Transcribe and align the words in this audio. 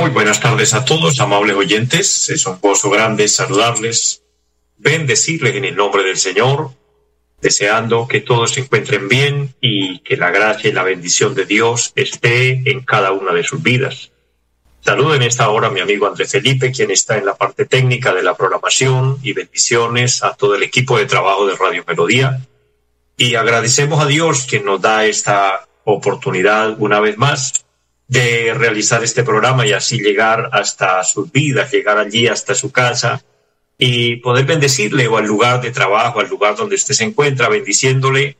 muy 0.00 0.10
buenas 0.10 0.40
tardes 0.40 0.72
a 0.72 0.84
todos, 0.84 1.20
amables 1.20 1.56
oyentes. 1.56 2.30
Es 2.30 2.46
un 2.46 2.58
gozo 2.58 2.88
grande 2.88 3.28
saludarles, 3.28 4.22
bendecirles 4.78 5.56
en 5.56 5.66
el 5.66 5.76
nombre 5.76 6.02
del 6.02 6.16
Señor, 6.16 6.70
deseando 7.42 8.08
que 8.08 8.20
todos 8.20 8.52
se 8.52 8.60
encuentren 8.60 9.08
bien 9.08 9.54
y 9.60 9.98
que 9.98 10.16
la 10.16 10.30
gracia 10.30 10.70
y 10.70 10.72
la 10.72 10.84
bendición 10.84 11.34
de 11.34 11.44
Dios 11.44 11.92
esté 11.96 12.70
en 12.70 12.80
cada 12.80 13.12
una 13.12 13.34
de 13.34 13.44
sus 13.44 13.62
vidas. 13.62 14.10
Saludo 14.80 15.14
en 15.14 15.22
esta 15.22 15.50
hora 15.50 15.68
a 15.68 15.70
mi 15.70 15.80
amigo 15.80 16.06
Andrés 16.06 16.30
Felipe, 16.30 16.72
quien 16.72 16.90
está 16.90 17.18
en 17.18 17.26
la 17.26 17.36
parte 17.36 17.66
técnica 17.66 18.14
de 18.14 18.22
la 18.22 18.34
programación, 18.34 19.18
y 19.22 19.34
bendiciones 19.34 20.24
a 20.24 20.34
todo 20.34 20.54
el 20.54 20.62
equipo 20.62 20.96
de 20.96 21.04
trabajo 21.04 21.46
de 21.46 21.56
Radio 21.56 21.84
Melodía. 21.86 22.40
Y 23.18 23.34
agradecemos 23.34 24.02
a 24.02 24.06
Dios 24.06 24.46
que 24.46 24.60
nos 24.60 24.80
da 24.80 25.04
esta 25.04 25.68
oportunidad 25.92 26.76
una 26.78 27.00
vez 27.00 27.16
más 27.16 27.64
de 28.08 28.54
realizar 28.54 29.04
este 29.04 29.22
programa 29.22 29.66
y 29.66 29.72
así 29.72 30.00
llegar 30.00 30.50
hasta 30.52 31.04
sus 31.04 31.30
vidas, 31.30 31.70
llegar 31.70 31.98
allí 31.98 32.26
hasta 32.26 32.54
su 32.54 32.72
casa 32.72 33.22
y 33.78 34.16
poder 34.16 34.44
bendecirle 34.46 35.06
o 35.06 35.16
al 35.16 35.26
lugar 35.26 35.60
de 35.60 35.70
trabajo, 35.70 36.20
al 36.20 36.28
lugar 36.28 36.56
donde 36.56 36.74
usted 36.74 36.94
se 36.94 37.04
encuentra, 37.04 37.48
bendiciéndole 37.48 38.36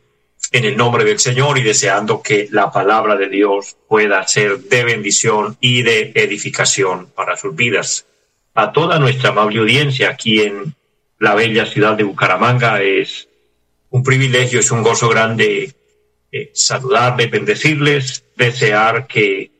en 0.53 0.65
el 0.65 0.77
nombre 0.77 1.05
del 1.05 1.21
Señor 1.21 1.57
y 1.59 1.63
deseando 1.63 2.21
que 2.21 2.49
la 2.51 2.73
palabra 2.73 3.17
de 3.17 3.29
Dios 3.29 3.77
pueda 3.89 4.27
ser 4.27 4.59
de 4.59 4.85
bendición 4.85 5.57
y 5.61 5.83
de 5.83 6.13
edificación 6.15 7.07
para 7.15 7.37
sus 7.37 7.55
vidas. 7.55 8.07
A 8.55 8.73
toda 8.73 8.99
nuestra 8.99 9.31
amable 9.31 9.61
audiencia 9.61 10.11
aquí 10.11 10.41
en 10.41 10.75
la 11.21 11.35
bella 11.35 11.65
ciudad 11.67 11.95
de 11.97 12.05
Bucaramanga 12.05 12.83
es 12.83 13.29
un 13.91 14.03
privilegio, 14.03 14.61
es 14.61 14.71
un 14.71 14.83
gozo 14.83 15.09
grande 15.09 15.73
eh, 16.33 16.51
saludarles, 16.55 17.31
bendecirles, 17.31 18.25
desear 18.37 19.07
que 19.07 19.51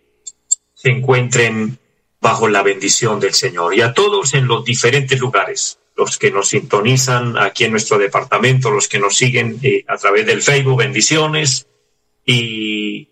se 0.75 0.91
encuentren 0.91 1.79
bajo 2.21 2.49
la 2.49 2.63
bendición 2.63 3.19
del 3.21 3.35
Señor. 3.35 3.75
Y 3.75 3.81
a 3.81 3.93
todos 3.93 4.35
en 4.35 4.47
los 4.47 4.65
diferentes 4.65 5.19
lugares, 5.19 5.79
los 5.97 6.19
que 6.19 6.31
nos 6.31 6.49
sintonizan 6.49 7.37
aquí 7.39 7.65
en 7.65 7.73
nuestro 7.73 7.99
departamento, 7.99 8.71
los 8.71 8.89
que 8.89 8.99
nos 8.99 9.17
siguen 9.17 9.59
eh, 9.63 9.85
a 9.89 9.97
través 9.97 10.27
del 10.27 10.43
Facebook, 10.43 10.79
bendiciones. 10.79 11.67
Y 12.25 13.09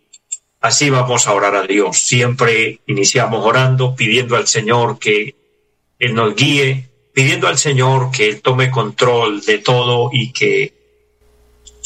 así 0.61 0.91
vamos 0.91 1.27
a 1.27 1.35
orar 1.35 1.57
a 1.57 1.67
Dios. 1.67 1.99
Siempre 1.99 2.81
iniciamos 2.87 3.45
orando, 3.45 3.95
pidiendo 3.95 4.37
al 4.37 4.47
Señor 4.47 4.99
que 4.99 5.35
Él 5.99 6.15
nos 6.15 6.35
guíe, 6.35 6.89
pidiendo 7.13 7.49
al 7.49 7.59
Señor 7.59 8.11
que 8.11 8.29
Él 8.29 8.41
tome 8.41 8.71
control 8.71 9.45
de 9.45 9.59
todo 9.59 10.11
y 10.13 10.33
que 10.33 10.73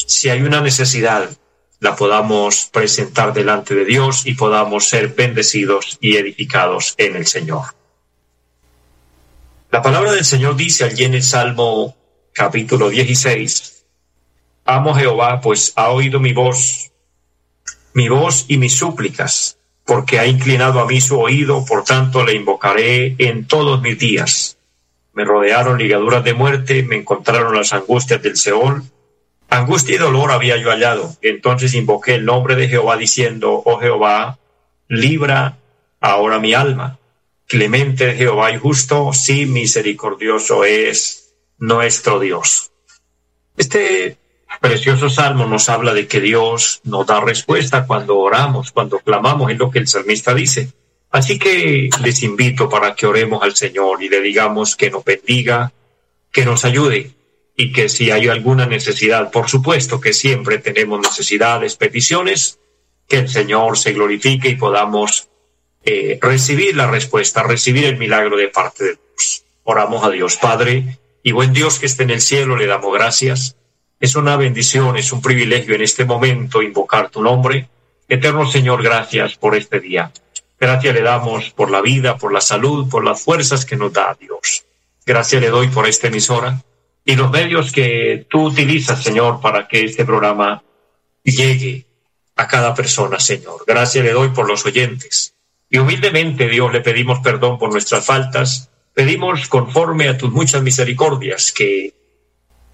si 0.05 0.29
hay 0.29 0.41
una 0.41 0.61
necesidad, 0.61 1.35
la 1.83 1.97
podamos 1.97 2.69
presentar 2.71 3.33
delante 3.33 3.75
de 3.75 3.83
Dios 3.83 4.25
y 4.25 4.35
podamos 4.35 4.87
ser 4.87 5.09
bendecidos 5.09 5.97
y 5.99 6.15
edificados 6.15 6.95
en 6.97 7.17
el 7.17 7.27
Señor. 7.27 7.75
La 9.69 9.81
palabra 9.81 10.13
del 10.13 10.23
Señor 10.23 10.55
dice 10.55 10.85
allí 10.85 11.03
en 11.03 11.15
el 11.15 11.23
Salmo 11.23 11.97
capítulo 12.31 12.89
16, 12.89 13.83
Amo 14.63 14.95
Jehová, 14.95 15.41
pues 15.41 15.73
ha 15.75 15.89
oído 15.89 16.21
mi 16.21 16.31
voz, 16.31 16.93
mi 17.93 18.07
voz 18.07 18.45
y 18.47 18.55
mis 18.55 18.75
súplicas, 18.75 19.57
porque 19.83 20.19
ha 20.19 20.25
inclinado 20.25 20.79
a 20.79 20.87
mí 20.87 21.01
su 21.01 21.19
oído, 21.19 21.65
por 21.65 21.83
tanto 21.83 22.23
le 22.23 22.33
invocaré 22.33 23.15
en 23.17 23.45
todos 23.45 23.81
mis 23.81 23.99
días. 23.99 24.57
Me 25.11 25.25
rodearon 25.25 25.77
ligaduras 25.77 26.23
de 26.23 26.33
muerte, 26.33 26.83
me 26.83 26.95
encontraron 26.95 27.53
las 27.53 27.73
angustias 27.73 28.21
del 28.21 28.37
Seol, 28.37 28.83
Angustia 29.53 29.95
y 29.95 29.99
dolor 29.99 30.31
había 30.31 30.57
yo 30.57 30.71
hallado. 30.71 31.15
Entonces 31.21 31.75
invoqué 31.75 32.15
el 32.15 32.25
nombre 32.25 32.55
de 32.55 32.67
Jehová 32.67 32.97
diciendo, 32.97 33.61
oh 33.63 33.79
Jehová, 33.79 34.39
libra 34.87 35.59
ahora 35.99 36.39
mi 36.39 36.55
alma. 36.55 36.97
Clemente 37.45 38.15
Jehová 38.15 38.51
y 38.51 38.57
justo, 38.57 39.13
sí 39.13 39.45
misericordioso 39.45 40.65
es 40.65 41.35
nuestro 41.59 42.19
Dios. 42.19 42.71
Este 43.55 44.17
precioso 44.59 45.07
salmo 45.07 45.45
nos 45.45 45.69
habla 45.69 45.93
de 45.93 46.07
que 46.07 46.19
Dios 46.19 46.81
nos 46.83 47.05
da 47.05 47.21
respuesta 47.21 47.85
cuando 47.85 48.17
oramos, 48.17 48.71
cuando 48.71 48.99
clamamos, 48.99 49.51
es 49.51 49.59
lo 49.59 49.69
que 49.69 49.79
el 49.79 49.87
salmista 49.87 50.33
dice. 50.33 50.73
Así 51.11 51.37
que 51.37 51.91
les 52.01 52.23
invito 52.23 52.67
para 52.69 52.95
que 52.95 53.05
oremos 53.05 53.43
al 53.43 53.55
Señor 53.55 54.01
y 54.01 54.09
le 54.09 54.19
digamos 54.19 54.75
que 54.75 54.89
nos 54.89 55.03
bendiga, 55.03 55.71
que 56.31 56.43
nos 56.43 56.65
ayude 56.65 57.11
y 57.55 57.71
que 57.71 57.89
si 57.89 58.11
hay 58.11 58.27
alguna 58.27 58.65
necesidad, 58.65 59.31
por 59.31 59.47
supuesto 59.47 60.01
que 60.01 60.13
siempre 60.13 60.57
tenemos 60.57 60.99
necesidades, 60.99 61.75
peticiones, 61.75 62.59
que 63.07 63.17
el 63.17 63.29
Señor 63.29 63.77
se 63.77 63.93
glorifique 63.93 64.49
y 64.49 64.55
podamos 64.55 65.29
eh, 65.85 66.17
recibir 66.21 66.75
la 66.75 66.89
respuesta, 66.89 67.43
recibir 67.43 67.85
el 67.85 67.97
milagro 67.97 68.37
de 68.37 68.47
parte 68.47 68.83
de 68.83 68.89
Dios. 68.91 69.43
Oramos 69.63 70.03
a 70.03 70.09
Dios 70.09 70.37
Padre 70.37 70.97
y 71.21 71.31
buen 71.31 71.53
Dios 71.53 71.79
que 71.79 71.85
esté 71.85 72.03
en 72.03 72.09
el 72.09 72.21
cielo, 72.21 72.57
le 72.57 72.65
damos 72.65 72.93
gracias. 72.93 73.55
Es 73.99 74.15
una 74.15 74.35
bendición, 74.35 74.97
es 74.97 75.11
un 75.13 75.21
privilegio 75.21 75.75
en 75.75 75.81
este 75.81 76.05
momento 76.05 76.61
invocar 76.61 77.09
tu 77.09 77.21
nombre. 77.21 77.69
Eterno 78.09 78.49
Señor, 78.49 78.83
gracias 78.83 79.35
por 79.35 79.55
este 79.55 79.79
día. 79.79 80.11
Gracias 80.59 80.93
le 80.93 81.01
damos 81.01 81.51
por 81.51 81.69
la 81.69 81.81
vida, 81.81 82.17
por 82.17 82.33
la 82.33 82.41
salud, 82.41 82.89
por 82.89 83.03
las 83.03 83.21
fuerzas 83.21 83.63
que 83.63 83.75
nos 83.75 83.93
da 83.93 84.17
Dios. 84.19 84.65
Gracias 85.05 85.41
le 85.41 85.49
doy 85.49 85.67
por 85.67 85.87
esta 85.87 86.07
emisora 86.07 86.63
y 87.05 87.15
los 87.15 87.29
medios 87.31 87.71
que 87.71 88.25
tú 88.29 88.45
utilizas, 88.45 89.03
Señor, 89.03 89.41
para 89.41 89.67
que 89.67 89.83
este 89.83 90.05
programa 90.05 90.63
llegue 91.23 91.85
a 92.35 92.47
cada 92.47 92.73
persona, 92.73 93.19
Señor. 93.19 93.63
Gracias 93.67 94.03
le 94.03 94.11
doy 94.11 94.29
por 94.29 94.47
los 94.47 94.65
oyentes. 94.65 95.35
Y 95.69 95.79
humildemente, 95.79 96.47
Dios, 96.47 96.71
le 96.71 96.81
pedimos 96.81 97.19
perdón 97.19 97.57
por 97.57 97.71
nuestras 97.71 98.05
faltas. 98.05 98.69
Pedimos, 98.93 99.47
conforme 99.47 100.07
a 100.07 100.17
tus 100.17 100.31
muchas 100.31 100.61
misericordias, 100.61 101.51
que 101.51 101.93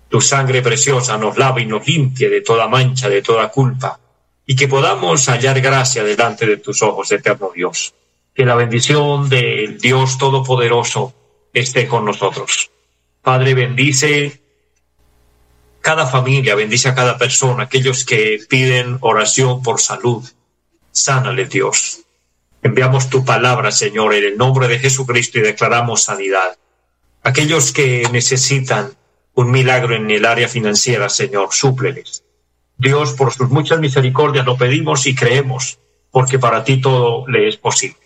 tu 0.09 0.21
sangre 0.21 0.61
preciosa 0.61 1.17
nos 1.17 1.37
lave 1.37 1.61
y 1.61 1.65
nos 1.65 1.87
limpie 1.87 2.29
de 2.29 2.41
toda 2.41 2.67
mancha, 2.67 3.09
de 3.09 3.21
toda 3.21 3.49
culpa, 3.49 3.99
y 4.45 4.55
que 4.55 4.67
podamos 4.67 5.27
hallar 5.27 5.61
gracia 5.61 6.03
delante 6.03 6.45
de 6.45 6.57
tus 6.57 6.81
ojos, 6.81 7.11
eterno 7.11 7.51
Dios. 7.53 7.93
Que 8.33 8.45
la 8.45 8.55
bendición 8.55 9.29
del 9.29 9.79
Dios 9.79 10.17
Todopoderoso 10.17 11.13
esté 11.53 11.87
con 11.87 12.05
nosotros. 12.05 12.69
Padre, 13.29 13.53
bendice 13.53 14.41
cada 15.81 16.07
familia, 16.07 16.55
bendice 16.55 16.89
a 16.89 16.95
cada 16.95 17.19
persona, 17.19 17.65
aquellos 17.65 18.03
que 18.03 18.39
piden 18.49 18.97
oración 19.01 19.61
por 19.61 19.79
salud. 19.79 20.27
Sánale, 20.91 21.45
Dios. 21.45 21.99
Enviamos 22.63 23.11
tu 23.11 23.23
palabra, 23.23 23.71
Señor, 23.71 24.15
en 24.15 24.23
el 24.23 24.35
nombre 24.35 24.67
de 24.67 24.79
Jesucristo 24.79 25.37
y 25.37 25.41
declaramos 25.41 26.01
sanidad. 26.01 26.57
Aquellos 27.21 27.71
que 27.71 28.09
necesitan 28.11 28.93
un 29.35 29.51
milagro 29.51 29.93
en 29.93 30.09
el 30.09 30.25
área 30.25 30.47
financiera, 30.47 31.07
Señor, 31.07 31.49
súpleles. 31.51 32.23
Dios, 32.79 33.13
por 33.13 33.31
sus 33.31 33.51
muchas 33.51 33.79
misericordias 33.79 34.43
lo 34.43 34.57
pedimos 34.57 35.05
y 35.05 35.13
creemos, 35.13 35.77
porque 36.09 36.39
para 36.39 36.63
ti 36.63 36.81
todo 36.81 37.27
le 37.27 37.47
es 37.47 37.57
posible. 37.57 37.99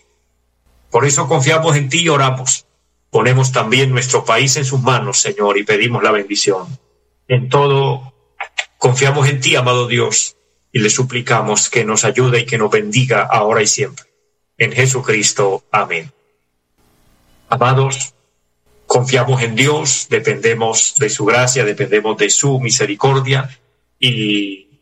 Por 0.90 1.06
eso 1.06 1.26
confiamos 1.26 1.76
en 1.76 1.88
ti 1.88 2.02
y 2.02 2.10
oramos 2.10 2.66
Ponemos 3.14 3.52
también 3.52 3.92
nuestro 3.92 4.24
país 4.24 4.56
en 4.56 4.64
sus 4.64 4.82
manos, 4.82 5.20
Señor, 5.20 5.56
y 5.56 5.62
pedimos 5.62 6.02
la 6.02 6.10
bendición. 6.10 6.66
En 7.28 7.48
todo, 7.48 8.12
confiamos 8.76 9.28
en 9.28 9.40
ti, 9.40 9.54
amado 9.54 9.86
Dios, 9.86 10.36
y 10.72 10.80
le 10.80 10.90
suplicamos 10.90 11.70
que 11.70 11.84
nos 11.84 12.04
ayude 12.04 12.40
y 12.40 12.44
que 12.44 12.58
nos 12.58 12.72
bendiga 12.72 13.22
ahora 13.22 13.62
y 13.62 13.68
siempre. 13.68 14.06
En 14.58 14.72
Jesucristo. 14.72 15.62
Amén. 15.70 16.10
Amados, 17.48 18.14
confiamos 18.88 19.42
en 19.42 19.54
Dios, 19.54 20.08
dependemos 20.10 20.96
de 20.98 21.08
su 21.08 21.24
gracia, 21.24 21.64
dependemos 21.64 22.18
de 22.18 22.30
su 22.30 22.58
misericordia 22.58 23.48
y 24.00 24.80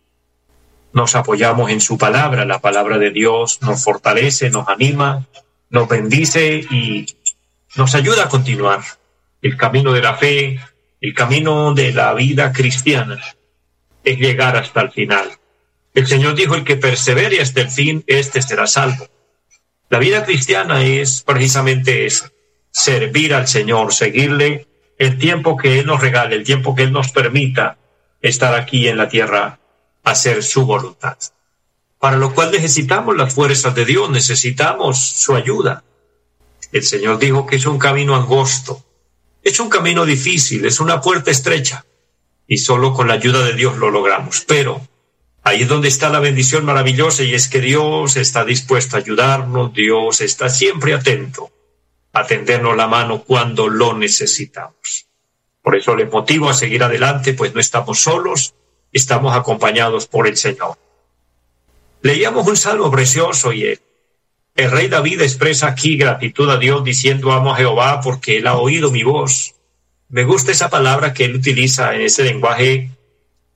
nos 0.94 1.16
apoyamos 1.16 1.70
en 1.70 1.82
su 1.82 1.98
palabra. 1.98 2.46
La 2.46 2.62
palabra 2.62 2.96
de 2.96 3.10
Dios 3.10 3.60
nos 3.60 3.84
fortalece, 3.84 4.48
nos 4.48 4.68
anima, 4.68 5.26
nos 5.68 5.86
bendice 5.86 6.64
y 6.70 7.04
nos 7.76 7.94
ayuda 7.94 8.24
a 8.24 8.28
continuar 8.28 8.80
el 9.40 9.56
camino 9.56 9.92
de 9.92 10.02
la 10.02 10.14
fe, 10.14 10.60
el 11.00 11.14
camino 11.14 11.74
de 11.74 11.92
la 11.92 12.14
vida 12.14 12.52
cristiana, 12.52 13.20
es 14.04 14.18
llegar 14.18 14.56
hasta 14.56 14.80
el 14.82 14.90
final. 14.90 15.30
El 15.94 16.06
Señor 16.06 16.34
dijo, 16.34 16.54
el 16.54 16.64
que 16.64 16.76
persevere 16.76 17.40
hasta 17.40 17.60
el 17.60 17.68
fin, 17.68 18.04
este 18.06 18.40
será 18.40 18.66
salvo. 18.66 19.08
La 19.90 19.98
vida 19.98 20.24
cristiana 20.24 20.84
es 20.84 21.22
precisamente 21.22 22.06
eso, 22.06 22.26
servir 22.70 23.34
al 23.34 23.46
Señor, 23.46 23.92
seguirle 23.92 24.66
el 24.98 25.18
tiempo 25.18 25.56
que 25.56 25.80
Él 25.80 25.86
nos 25.86 26.00
regale, 26.00 26.36
el 26.36 26.44
tiempo 26.44 26.74
que 26.74 26.84
Él 26.84 26.92
nos 26.92 27.12
permita 27.12 27.76
estar 28.20 28.54
aquí 28.54 28.88
en 28.88 28.96
la 28.96 29.08
tierra, 29.08 29.58
hacer 30.04 30.42
su 30.42 30.64
voluntad. 30.64 31.18
Para 31.98 32.16
lo 32.16 32.34
cual 32.34 32.50
necesitamos 32.52 33.16
las 33.16 33.34
fuerzas 33.34 33.74
de 33.74 33.84
Dios, 33.84 34.08
necesitamos 34.08 34.98
su 34.98 35.34
ayuda. 35.34 35.84
El 36.72 36.82
Señor 36.82 37.18
dijo 37.18 37.46
que 37.46 37.56
es 37.56 37.66
un 37.66 37.78
camino 37.78 38.16
angosto, 38.16 38.82
es 39.42 39.60
un 39.60 39.68
camino 39.68 40.06
difícil, 40.06 40.64
es 40.64 40.80
una 40.80 41.02
puerta 41.02 41.30
estrecha, 41.30 41.84
y 42.46 42.56
solo 42.56 42.94
con 42.94 43.08
la 43.08 43.14
ayuda 43.14 43.44
de 43.44 43.52
Dios 43.52 43.76
lo 43.76 43.90
logramos. 43.90 44.44
Pero 44.48 44.80
ahí 45.42 45.62
es 45.62 45.68
donde 45.68 45.88
está 45.88 46.08
la 46.08 46.18
bendición 46.18 46.64
maravillosa, 46.64 47.24
y 47.24 47.34
es 47.34 47.48
que 47.48 47.60
Dios 47.60 48.16
está 48.16 48.46
dispuesto 48.46 48.96
a 48.96 49.00
ayudarnos, 49.00 49.74
Dios 49.74 50.22
está 50.22 50.48
siempre 50.48 50.94
atento 50.94 51.50
a 52.14 52.26
tendernos 52.26 52.74
la 52.74 52.86
mano 52.86 53.22
cuando 53.22 53.68
lo 53.68 53.92
necesitamos. 53.92 55.06
Por 55.60 55.76
eso 55.76 55.94
le 55.94 56.06
motivo 56.06 56.48
a 56.48 56.54
seguir 56.54 56.82
adelante, 56.82 57.34
pues 57.34 57.54
no 57.54 57.60
estamos 57.60 58.00
solos, 58.00 58.54
estamos 58.92 59.36
acompañados 59.36 60.06
por 60.06 60.26
el 60.26 60.38
Señor. 60.38 60.78
Leíamos 62.00 62.46
un 62.46 62.56
salmo 62.56 62.90
precioso 62.90 63.52
y 63.52 63.64
el, 63.64 63.80
el 64.54 64.70
rey 64.70 64.88
David 64.88 65.22
expresa 65.22 65.68
aquí 65.68 65.96
gratitud 65.96 66.50
a 66.50 66.58
Dios 66.58 66.84
diciendo 66.84 67.32
amo 67.32 67.52
a 67.52 67.56
Jehová 67.56 68.00
porque 68.02 68.36
él 68.36 68.46
ha 68.46 68.56
oído 68.56 68.90
mi 68.90 69.02
voz. 69.02 69.54
Me 70.08 70.24
gusta 70.24 70.52
esa 70.52 70.68
palabra 70.68 71.14
que 71.14 71.24
él 71.24 71.34
utiliza 71.34 71.94
en 71.94 72.02
ese 72.02 72.22
lenguaje 72.22 72.90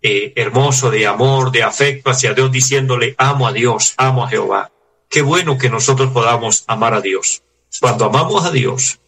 eh, 0.00 0.32
hermoso 0.36 0.90
de 0.90 1.06
amor, 1.06 1.50
de 1.52 1.62
afecto 1.62 2.10
hacia 2.10 2.32
Dios, 2.32 2.50
diciéndole 2.50 3.14
amo 3.18 3.46
a 3.46 3.52
Dios, 3.52 3.92
amo 3.98 4.24
a 4.24 4.28
Jehová. 4.28 4.70
Qué 5.10 5.20
bueno 5.20 5.58
que 5.58 5.68
nosotros 5.68 6.12
podamos 6.12 6.64
amar 6.66 6.94
a 6.94 7.02
Dios. 7.02 7.42
Cuando 7.78 8.06
amamos 8.06 8.46
a 8.46 8.50
Dios, 8.50 8.98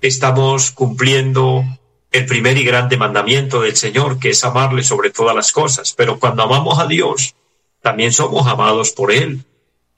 estamos 0.00 0.70
cumpliendo 0.70 1.64
el 2.12 2.24
primer 2.24 2.56
y 2.56 2.64
grande 2.64 2.96
mandamiento 2.96 3.60
del 3.60 3.76
Señor, 3.76 4.18
que 4.18 4.30
es 4.30 4.42
amarle 4.42 4.82
sobre 4.82 5.10
todas 5.10 5.36
las 5.36 5.52
cosas. 5.52 5.92
Pero 5.96 6.18
cuando 6.18 6.42
amamos 6.42 6.78
a 6.78 6.86
Dios, 6.86 7.34
también 7.82 8.12
somos 8.12 8.46
amados 8.46 8.92
por 8.92 9.12
Él 9.12 9.44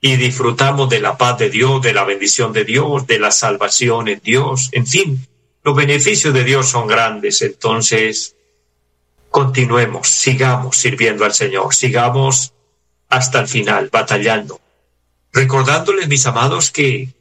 y 0.05 0.17
disfrutamos 0.17 0.89
de 0.89 0.99
la 0.99 1.17
paz 1.17 1.37
de 1.37 1.49
Dios, 1.49 1.81
de 1.81 1.93
la 1.93 2.03
bendición 2.03 2.51
de 2.51 2.65
Dios, 2.65 3.07
de 3.07 3.19
la 3.19 3.31
salvación 3.31 4.09
en 4.09 4.19
Dios. 4.21 4.67
En 4.73 4.85
fin, 4.85 5.25
los 5.63 5.73
beneficios 5.77 6.33
de 6.33 6.43
Dios 6.43 6.67
son 6.67 6.87
grandes. 6.87 7.41
Entonces, 7.41 8.35
continuemos, 9.29 10.09
sigamos 10.09 10.75
sirviendo 10.75 11.23
al 11.23 11.33
Señor, 11.33 11.73
sigamos 11.73 12.51
hasta 13.07 13.39
el 13.39 13.47
final, 13.47 13.87
batallando. 13.89 14.59
Recordándoles, 15.31 16.09
mis 16.09 16.25
amados, 16.25 16.69
que 16.69 17.13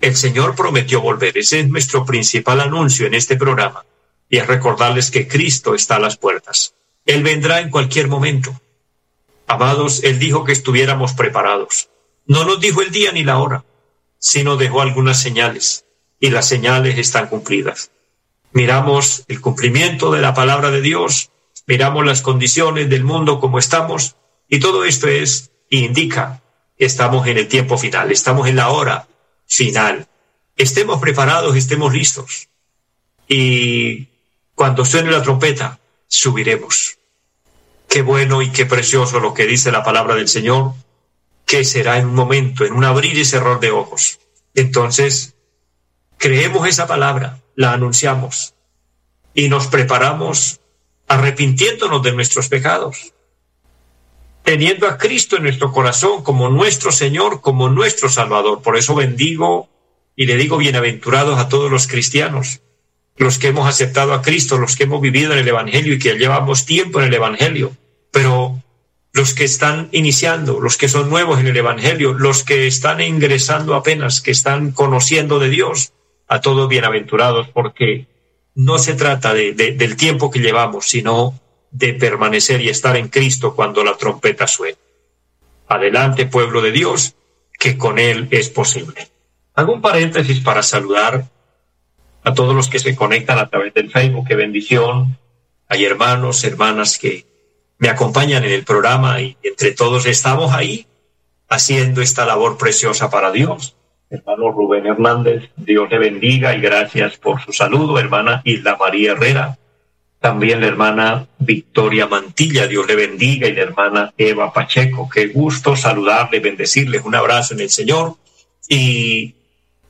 el 0.00 0.16
Señor 0.16 0.56
prometió 0.56 1.00
volver. 1.02 1.38
Ese 1.38 1.60
es 1.60 1.68
nuestro 1.68 2.04
principal 2.04 2.60
anuncio 2.60 3.06
en 3.06 3.14
este 3.14 3.36
programa 3.36 3.84
y 4.28 4.38
es 4.38 4.48
recordarles 4.48 5.12
que 5.12 5.28
Cristo 5.28 5.76
está 5.76 5.94
a 5.94 6.00
las 6.00 6.16
puertas. 6.16 6.74
Él 7.04 7.22
vendrá 7.22 7.60
en 7.60 7.70
cualquier 7.70 8.08
momento. 8.08 8.60
Amados, 9.46 10.02
Él 10.02 10.18
dijo 10.18 10.42
que 10.42 10.50
estuviéramos 10.50 11.12
preparados. 11.12 11.88
No 12.26 12.44
nos 12.44 12.60
dijo 12.60 12.82
el 12.82 12.90
día 12.90 13.12
ni 13.12 13.24
la 13.24 13.38
hora, 13.38 13.64
sino 14.18 14.56
dejó 14.56 14.80
algunas 14.80 15.20
señales, 15.20 15.84
y 16.20 16.30
las 16.30 16.48
señales 16.48 16.98
están 16.98 17.28
cumplidas. 17.28 17.90
Miramos 18.52 19.24
el 19.28 19.40
cumplimiento 19.40 20.10
de 20.10 20.20
la 20.20 20.34
palabra 20.34 20.70
de 20.70 20.80
Dios, 20.80 21.30
miramos 21.66 22.04
las 22.04 22.22
condiciones 22.22 22.88
del 22.88 23.04
mundo 23.04 23.40
como 23.40 23.58
estamos, 23.58 24.16
y 24.48 24.60
todo 24.60 24.84
esto 24.84 25.08
es, 25.08 25.50
indica 25.70 26.42
que 26.78 26.84
estamos 26.84 27.26
en 27.26 27.38
el 27.38 27.48
tiempo 27.48 27.78
final, 27.78 28.10
estamos 28.10 28.48
en 28.48 28.56
la 28.56 28.70
hora 28.70 29.08
final. 29.46 30.06
Estemos 30.56 31.00
preparados, 31.00 31.56
estemos 31.56 31.92
listos. 31.92 32.48
Y 33.28 34.08
cuando 34.54 34.84
suene 34.84 35.10
la 35.10 35.22
trompeta, 35.22 35.78
subiremos. 36.06 36.98
Qué 37.88 38.02
bueno 38.02 38.42
y 38.42 38.50
qué 38.50 38.66
precioso 38.66 39.20
lo 39.20 39.34
que 39.34 39.46
dice 39.46 39.70
la 39.70 39.84
palabra 39.84 40.14
del 40.14 40.28
Señor, 40.28 40.74
que 41.46 41.64
será 41.64 41.98
en 41.98 42.06
un 42.06 42.14
momento, 42.14 42.64
en 42.64 42.72
un 42.74 42.84
abrir 42.84 43.16
y 43.16 43.24
cerrar 43.24 43.60
de 43.60 43.70
ojos. 43.70 44.18
Entonces, 44.54 45.36
creemos 46.18 46.68
esa 46.68 46.86
palabra, 46.86 47.40
la 47.54 47.72
anunciamos 47.72 48.54
y 49.32 49.48
nos 49.48 49.68
preparamos 49.68 50.60
arrepintiéndonos 51.08 52.02
de 52.02 52.12
nuestros 52.12 52.48
pecados, 52.48 53.14
teniendo 54.42 54.88
a 54.88 54.98
Cristo 54.98 55.36
en 55.36 55.44
nuestro 55.44 55.72
corazón 55.72 56.22
como 56.22 56.48
nuestro 56.48 56.90
Señor, 56.90 57.40
como 57.40 57.68
nuestro 57.68 58.08
Salvador. 58.08 58.60
Por 58.60 58.76
eso 58.76 58.94
bendigo 58.94 59.68
y 60.16 60.26
le 60.26 60.36
digo 60.36 60.56
bienaventurados 60.56 61.38
a 61.38 61.48
todos 61.48 61.70
los 61.70 61.86
cristianos 61.86 62.60
los 63.16 63.38
que 63.38 63.48
hemos 63.48 63.68
aceptado 63.68 64.12
a 64.12 64.22
Cristo, 64.22 64.58
los 64.58 64.76
que 64.76 64.84
hemos 64.84 65.00
vivido 65.00 65.32
en 65.32 65.38
el 65.38 65.48
Evangelio 65.48 65.94
y 65.94 65.98
que 65.98 66.14
llevamos 66.14 66.66
tiempo 66.66 67.00
en 67.00 67.06
el 67.06 67.14
Evangelio, 67.14 67.76
pero 68.10 68.62
los 69.16 69.32
que 69.32 69.44
están 69.44 69.88
iniciando, 69.92 70.60
los 70.60 70.76
que 70.76 70.88
son 70.88 71.08
nuevos 71.08 71.40
en 71.40 71.46
el 71.46 71.56
Evangelio, 71.56 72.12
los 72.12 72.44
que 72.44 72.66
están 72.66 73.00
ingresando 73.00 73.74
apenas, 73.74 74.20
que 74.20 74.30
están 74.30 74.72
conociendo 74.72 75.38
de 75.38 75.48
Dios, 75.48 75.94
a 76.28 76.42
todos 76.42 76.68
bienaventurados, 76.68 77.48
porque 77.48 78.08
no 78.54 78.76
se 78.76 78.92
trata 78.92 79.32
de, 79.32 79.54
del 79.54 79.96
tiempo 79.96 80.30
que 80.30 80.40
llevamos, 80.40 80.90
sino 80.90 81.40
de 81.70 81.94
permanecer 81.94 82.60
y 82.60 82.68
estar 82.68 82.94
en 82.94 83.08
Cristo 83.08 83.54
cuando 83.56 83.82
la 83.82 83.96
trompeta 83.96 84.46
suene. 84.46 84.76
Adelante, 85.66 86.26
pueblo 86.26 86.60
de 86.60 86.72
Dios, 86.72 87.14
que 87.58 87.78
con 87.78 87.98
Él 87.98 88.28
es 88.30 88.50
posible. 88.50 89.08
Hago 89.54 89.72
un 89.72 89.80
paréntesis 89.80 90.40
para 90.40 90.62
saludar 90.62 91.24
a 92.22 92.34
todos 92.34 92.54
los 92.54 92.68
que 92.68 92.80
se 92.80 92.94
conectan 92.94 93.38
a 93.38 93.48
través 93.48 93.72
del 93.72 93.90
Facebook. 93.90 94.28
Qué 94.28 94.34
bendición. 94.34 95.16
Hay 95.68 95.86
hermanos, 95.86 96.44
hermanas 96.44 96.98
que 96.98 97.24
me 97.78 97.88
acompañan 97.88 98.44
en 98.44 98.52
el 98.52 98.64
programa 98.64 99.20
y 99.20 99.36
entre 99.42 99.72
todos 99.72 100.06
estamos 100.06 100.52
ahí 100.52 100.86
haciendo 101.48 102.02
esta 102.02 102.24
labor 102.24 102.56
preciosa 102.58 103.10
para 103.10 103.30
Dios. 103.30 103.76
Hermano 104.08 104.52
Rubén 104.52 104.86
Hernández, 104.86 105.50
Dios 105.56 105.90
le 105.90 105.98
bendiga 105.98 106.54
y 106.54 106.60
gracias 106.60 107.16
por 107.16 107.40
su 107.40 107.52
saludo. 107.52 107.98
Hermana 107.98 108.40
Isla 108.44 108.76
María 108.76 109.12
Herrera, 109.12 109.58
también 110.20 110.60
la 110.60 110.68
hermana 110.68 111.28
Victoria 111.38 112.06
Mantilla, 112.06 112.66
Dios 112.66 112.86
le 112.86 112.96
bendiga, 112.96 113.48
y 113.48 113.54
la 113.54 113.62
hermana 113.62 114.14
Eva 114.16 114.52
Pacheco. 114.52 115.08
Qué 115.08 115.28
gusto 115.28 115.76
saludarle, 115.76 116.40
bendecirles, 116.40 117.04
un 117.04 117.14
abrazo 117.14 117.54
en 117.54 117.60
el 117.60 117.70
Señor 117.70 118.14
y 118.68 119.34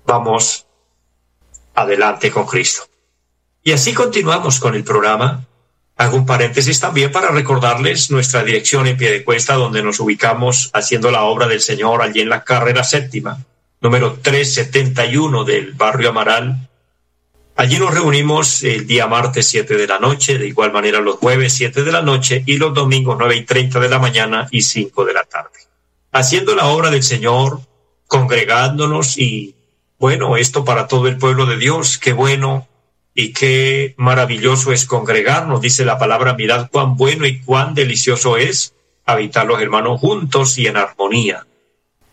vamos 0.05 0.67
adelante 1.75 2.31
con 2.31 2.47
Cristo. 2.47 2.85
Y 3.63 3.73
así 3.73 3.93
continuamos 3.93 4.61
con 4.61 4.75
el 4.75 4.85
programa. 4.85 5.45
Hago 5.99 6.19
un 6.19 6.27
paréntesis 6.27 6.79
también 6.79 7.11
para 7.11 7.29
recordarles 7.29 8.11
nuestra 8.11 8.45
dirección 8.45 8.87
en 8.87 8.99
pie 8.99 9.11
de 9.11 9.25
cuesta, 9.25 9.55
donde 9.55 9.83
nos 9.83 9.99
ubicamos 9.99 10.71
haciendo 10.75 11.11
la 11.11 11.23
obra 11.23 11.47
del 11.49 11.61
Señor 11.61 12.03
allí 12.03 12.21
en 12.21 12.29
la 12.29 12.45
carrera 12.45 12.85
séptima, 12.85 13.43
número 13.81 14.19
371 14.21 15.45
del 15.45 15.73
barrio 15.73 16.11
Amaral. 16.11 16.69
Allí 17.57 17.79
nos 17.79 17.95
reunimos 17.95 18.63
el 18.63 18.87
día 18.87 19.07
martes 19.07 19.49
7 19.49 19.75
de 19.75 19.87
la 19.87 19.99
noche, 19.99 20.37
de 20.37 20.47
igual 20.47 20.71
manera 20.71 21.01
los 21.01 21.17
jueves 21.17 21.55
7 21.55 21.83
de 21.83 21.93
la 21.93 22.03
noche 22.03 22.43
y 22.45 22.59
los 22.59 22.75
domingos 22.75 23.17
9 23.19 23.35
y 23.35 23.45
30 23.45 23.81
de 23.81 23.89
la 23.89 23.99
mañana 23.99 24.49
y 24.51 24.61
5 24.61 25.07
de 25.07 25.15
la 25.15 25.23
tarde. 25.23 25.61
Haciendo 26.13 26.55
la 26.55 26.67
obra 26.67 26.91
del 26.91 27.03
Señor, 27.05 27.61
congregándonos 28.07 29.17
y 29.17 29.55
bueno, 29.99 30.37
esto 30.37 30.63
para 30.63 30.89
todo 30.89 31.09
el 31.09 31.17
pueblo 31.17 31.47
de 31.47 31.57
Dios, 31.57 31.97
qué 31.97 32.13
bueno 32.13 32.69
y 33.19 33.33
qué 33.33 33.95
maravilloso 33.97 34.73
es 34.73 34.85
congregarnos, 34.85 35.63
dice 35.63 35.87
la 35.87 35.99
palabra, 35.99 36.35
mirad 36.35 36.69
cuán 36.71 36.99
bueno 36.99 37.25
y 37.27 37.41
cuán 37.41 37.73
delicioso 37.75 38.37
es 38.37 38.75
habitar 39.07 39.47
los 39.47 39.61
hermanos 39.63 40.01
juntos 40.01 40.59
y 40.59 40.67
en 40.67 40.77
armonía. 40.77 41.47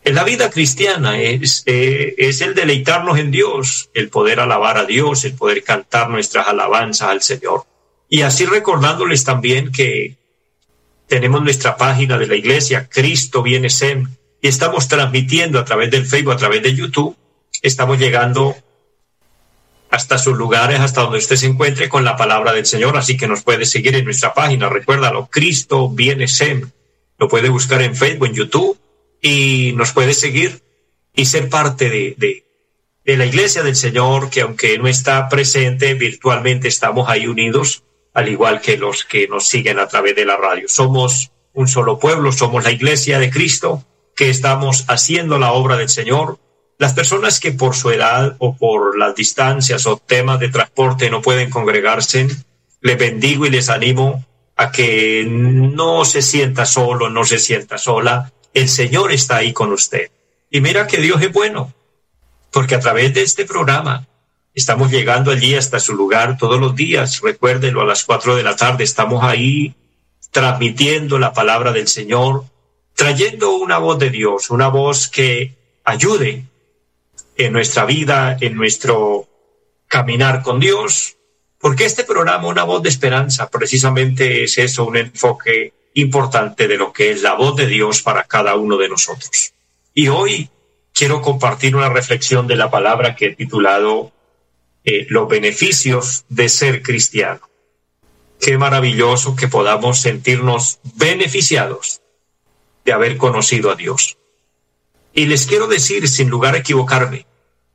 En 0.05 0.15
la 0.15 0.23
vida 0.23 0.49
cristiana 0.49 1.19
es, 1.19 1.63
eh, 1.65 2.15
es 2.17 2.39
el 2.39 2.55
deleitarnos 2.55 3.19
en 3.19 3.31
Dios, 3.31 3.89
el 3.93 4.07
poder 4.09 4.39
alabar 4.39 4.77
a 4.77 4.85
Dios, 4.85 5.25
el 5.25 5.33
poder 5.33 5.61
cantar 5.63 6.09
nuestras 6.09 6.47
alabanzas 6.47 7.09
al 7.09 7.21
Señor. 7.21 7.65
Y 8.07 8.21
así 8.21 8.45
recordándoles 8.45 9.25
también 9.25 9.73
que 9.73 10.15
tenemos 11.07 11.43
nuestra 11.43 11.75
página 11.75 12.17
de 12.17 12.27
la 12.27 12.37
iglesia, 12.37 12.87
Cristo 12.89 13.43
viene 13.43 13.69
Sem, 13.69 14.07
y 14.41 14.47
estamos 14.47 14.87
transmitiendo 14.87 15.59
a 15.59 15.65
través 15.65 15.91
del 15.91 16.05
Facebook, 16.05 16.33
a 16.33 16.37
través 16.37 16.63
de 16.63 16.73
YouTube, 16.73 17.17
estamos 17.61 17.99
llegando 17.99 18.55
hasta 19.93 20.17
sus 20.17 20.35
lugares, 20.35 20.79
hasta 20.79 21.01
donde 21.01 21.19
usted 21.19 21.35
se 21.35 21.45
encuentre 21.45 21.87
con 21.87 22.03
la 22.03 22.15
palabra 22.15 22.51
del 22.51 22.65
Señor. 22.65 22.97
Así 22.97 23.15
que 23.15 23.27
nos 23.27 23.43
puede 23.43 23.63
seguir 23.63 23.95
en 23.95 24.05
nuestra 24.05 24.33
página. 24.33 24.67
Recuérdalo, 24.67 25.27
Cristo 25.27 25.87
viene 25.87 26.27
Sem. 26.27 26.71
Lo 27.19 27.27
puede 27.27 27.49
buscar 27.49 27.79
en 27.83 27.95
Facebook, 27.95 28.25
en 28.25 28.33
YouTube 28.33 28.79
y 29.21 29.71
nos 29.75 29.91
puede 29.91 30.15
seguir 30.15 30.63
y 31.13 31.25
ser 31.25 31.47
parte 31.47 31.91
de, 31.91 32.15
de, 32.17 32.43
de 33.05 33.17
la 33.17 33.27
iglesia 33.27 33.61
del 33.61 33.75
Señor, 33.75 34.31
que 34.31 34.41
aunque 34.41 34.79
no 34.79 34.87
está 34.87 35.29
presente 35.29 35.93
virtualmente, 35.93 36.67
estamos 36.67 37.07
ahí 37.07 37.27
unidos, 37.27 37.83
al 38.15 38.29
igual 38.29 38.61
que 38.61 38.77
los 38.77 39.05
que 39.05 39.27
nos 39.27 39.47
siguen 39.47 39.77
a 39.77 39.87
través 39.87 40.15
de 40.15 40.25
la 40.25 40.37
radio. 40.37 40.67
Somos 40.67 41.31
un 41.53 41.67
solo 41.67 41.99
pueblo, 41.99 42.31
somos 42.31 42.63
la 42.63 42.71
iglesia 42.71 43.19
de 43.19 43.29
Cristo, 43.29 43.85
que 44.15 44.31
estamos 44.31 44.85
haciendo 44.87 45.37
la 45.37 45.51
obra 45.51 45.77
del 45.77 45.89
Señor. 45.89 46.39
Las 46.83 46.91
personas 46.91 47.39
que 47.39 47.53
por 47.53 47.77
su 47.77 47.91
edad 47.91 48.35
o 48.39 48.57
por 48.57 48.97
las 48.97 49.15
distancias 49.15 49.87
o 49.87 49.95
temas 49.95 50.37
de 50.41 50.49
transporte 50.49 51.09
no 51.09 51.21
pueden 51.21 51.49
congregarse, 51.49 52.27
les 52.81 52.97
bendigo 52.97 53.45
y 53.45 53.49
les 53.49 53.69
animo 53.69 54.25
a 54.57 54.69
que 54.69 55.25
no 55.25 56.03
se 56.03 56.21
sienta 56.21 56.65
solo, 56.65 57.09
no 57.09 57.23
se 57.23 57.39
sienta 57.39 57.77
sola. 57.77 58.33
El 58.53 58.67
Señor 58.67 59.13
está 59.13 59.37
ahí 59.37 59.53
con 59.53 59.71
usted. 59.71 60.11
Y 60.51 60.59
mira 60.59 60.85
que 60.85 60.97
Dios 60.97 61.21
es 61.21 61.31
bueno, 61.31 61.73
porque 62.51 62.75
a 62.75 62.81
través 62.81 63.13
de 63.13 63.21
este 63.21 63.45
programa 63.45 64.05
estamos 64.53 64.91
llegando 64.91 65.31
allí 65.31 65.55
hasta 65.55 65.79
su 65.79 65.93
lugar 65.93 66.37
todos 66.37 66.59
los 66.59 66.75
días. 66.75 67.21
Recuérdenlo, 67.21 67.79
a 67.79 67.85
las 67.85 68.03
cuatro 68.03 68.35
de 68.35 68.43
la 68.43 68.57
tarde 68.57 68.83
estamos 68.83 69.23
ahí 69.23 69.73
transmitiendo 70.31 71.17
la 71.17 71.31
palabra 71.31 71.71
del 71.71 71.87
Señor, 71.87 72.43
trayendo 72.93 73.55
una 73.55 73.77
voz 73.77 73.99
de 73.99 74.09
Dios, 74.09 74.49
una 74.49 74.67
voz 74.67 75.07
que 75.07 75.55
ayude 75.85 76.47
en 77.37 77.53
nuestra 77.53 77.85
vida, 77.85 78.37
en 78.39 78.55
nuestro 78.55 79.27
caminar 79.87 80.41
con 80.41 80.59
Dios, 80.59 81.17
porque 81.59 81.85
este 81.85 82.03
programa, 82.03 82.47
Una 82.47 82.63
voz 82.63 82.83
de 82.83 82.89
esperanza, 82.89 83.49
precisamente 83.49 84.43
es 84.43 84.57
eso, 84.57 84.85
un 84.85 84.97
enfoque 84.97 85.73
importante 85.93 86.67
de 86.67 86.77
lo 86.77 86.91
que 86.91 87.11
es 87.11 87.21
la 87.21 87.35
voz 87.35 87.55
de 87.55 87.67
Dios 87.67 88.01
para 88.01 88.25
cada 88.25 88.55
uno 88.55 88.77
de 88.77 88.89
nosotros. 88.89 89.53
Y 89.93 90.07
hoy 90.07 90.49
quiero 90.93 91.21
compartir 91.21 91.75
una 91.75 91.89
reflexión 91.89 92.47
de 92.47 92.55
la 92.55 92.69
palabra 92.69 93.15
que 93.15 93.27
he 93.27 93.35
titulado 93.35 94.11
eh, 94.83 95.05
Los 95.09 95.29
beneficios 95.29 96.25
de 96.27 96.49
ser 96.49 96.81
cristiano. 96.81 97.41
Qué 98.39 98.57
maravilloso 98.57 99.35
que 99.35 99.47
podamos 99.47 100.01
sentirnos 100.01 100.79
beneficiados 100.95 102.01
de 102.83 102.91
haber 102.91 103.15
conocido 103.17 103.71
a 103.71 103.75
Dios. 103.75 104.17
Y 105.13 105.27
les 105.27 105.45
quiero 105.45 105.67
decir, 105.67 106.07
sin 106.07 106.29
lugar 106.29 106.55
a 106.55 106.59
equivocarme, 106.59 107.27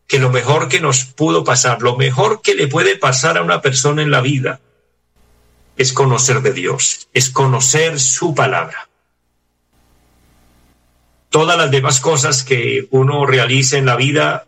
que 0.09 0.19
lo 0.19 0.31
mejor 0.31 0.69
que 0.69 0.81
nos 0.81 1.05
pudo 1.05 1.45
pasar, 1.45 1.83
lo 1.83 1.97
mejor 1.97 2.43
que 2.43 2.55
le 2.55 2.67
puede 2.67 2.97
pasar 2.97 3.39
a 3.39 3.43
una 3.43 3.63
persona 3.63 4.03
en 4.03 4.11
la 4.11 4.21
vida, 4.21 4.61
es 5.77 5.93
conocer 5.93 6.43
de 6.43 6.53
Dios, 6.53 7.09
es 7.13 7.31
conocer 7.31 8.01
su 8.01 8.35
palabra. 8.35 8.89
Todas 11.31 11.57
las 11.57 11.71
demás 11.71 12.01
cosas 12.01 12.43
que 12.43 12.89
uno 12.91 13.27
realiza 13.27 13.77
en 13.77 13.87
la 13.87 13.95
vida 13.95 14.47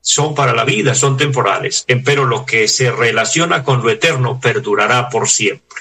son 0.00 0.34
para 0.34 0.52
la 0.52 0.64
vida, 0.64 0.94
son 0.94 1.16
temporales, 1.16 1.84
pero 2.04 2.24
lo 2.24 2.46
que 2.46 2.68
se 2.68 2.92
relaciona 2.92 3.64
con 3.64 3.82
lo 3.82 3.90
eterno 3.90 4.40
perdurará 4.40 5.08
por 5.08 5.28
siempre. 5.28 5.80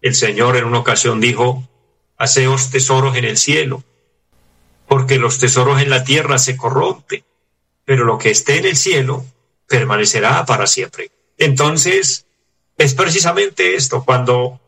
El 0.00 0.14
Señor 0.14 0.56
en 0.56 0.64
una 0.64 0.78
ocasión 0.78 1.20
dijo, 1.20 1.68
haceos 2.18 2.70
tesoros 2.70 3.16
en 3.16 3.24
el 3.24 3.36
cielo, 3.36 3.82
porque 4.92 5.18
los 5.18 5.38
tesoros 5.38 5.80
en 5.80 5.88
la 5.88 6.04
tierra 6.04 6.36
se 6.36 6.54
corrompen 6.54 7.24
pero 7.86 8.04
lo 8.04 8.18
que 8.18 8.30
esté 8.30 8.58
en 8.58 8.66
el 8.66 8.76
cielo 8.76 9.24
permanecerá 9.66 10.44
para 10.44 10.66
siempre. 10.66 11.10
Entonces, 11.38 12.26
es 12.76 12.92
precisamente 12.92 13.74
esto, 13.74 14.04
cuando 14.04 14.60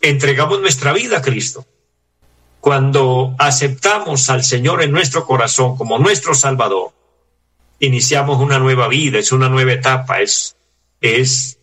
entregamos 0.00 0.60
nuestra 0.60 0.92
vida 0.92 1.18
a 1.18 1.22
Cristo, 1.22 1.64
cuando 2.58 3.36
aceptamos 3.38 4.28
al 4.28 4.42
Señor 4.42 4.82
en 4.82 4.90
nuestro 4.90 5.24
corazón 5.24 5.76
como 5.76 6.00
nuestro 6.00 6.34
Salvador, 6.34 6.90
iniciamos 7.78 8.40
una 8.40 8.58
nueva 8.58 8.88
vida, 8.88 9.20
es 9.20 9.30
una 9.30 9.48
nueva 9.48 9.74
etapa, 9.74 10.20
es, 10.20 10.56
es 11.00 11.60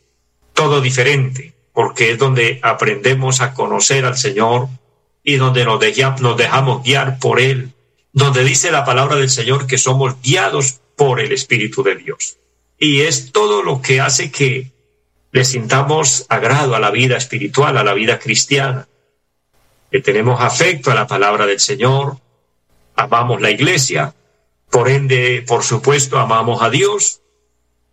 todo 0.54 0.80
diferente, 0.80 1.56
porque 1.74 2.12
es 2.12 2.18
donde 2.18 2.62
aprendemos 2.64 3.42
a 3.42 3.54
conocer 3.54 4.06
al 4.06 4.18
Señor 4.18 4.70
y 5.26 5.36
donde 5.36 5.66
nos, 5.66 5.82
nos 6.22 6.38
dejamos 6.38 6.84
guiar 6.84 7.20
por 7.20 7.42
Él, 7.42 7.74
donde 8.18 8.44
dice 8.44 8.72
la 8.72 8.84
palabra 8.84 9.16
del 9.16 9.30
Señor 9.30 9.68
que 9.68 9.78
somos 9.78 10.20
guiados 10.24 10.80
por 10.96 11.20
el 11.20 11.32
Espíritu 11.32 11.84
de 11.84 11.98
Dios. 11.98 12.38
Y 12.80 13.02
es 13.02 13.32
todo 13.32 13.62
lo 13.62 13.80
que 13.80 14.02
hace 14.02 14.32
que 14.32 14.72
le 15.32 15.46
sintamos 15.46 16.26
agrado 16.28 16.76
a 16.76 16.80
la 16.80 16.90
vida 16.90 17.16
espiritual, 17.16 17.78
a 17.78 17.84
la 17.84 17.94
vida 17.94 18.18
cristiana, 18.18 18.88
que 19.92 20.02
tenemos 20.02 20.42
afecto 20.42 20.90
a 20.90 20.96
la 20.96 21.06
palabra 21.06 21.46
del 21.46 21.60
Señor, 21.60 22.18
amamos 22.96 23.40
la 23.40 23.52
iglesia, 23.52 24.16
por 24.72 24.90
ende, 24.90 25.44
por 25.48 25.62
supuesto, 25.64 26.18
amamos 26.18 26.64
a 26.64 26.72
Dios, 26.72 27.22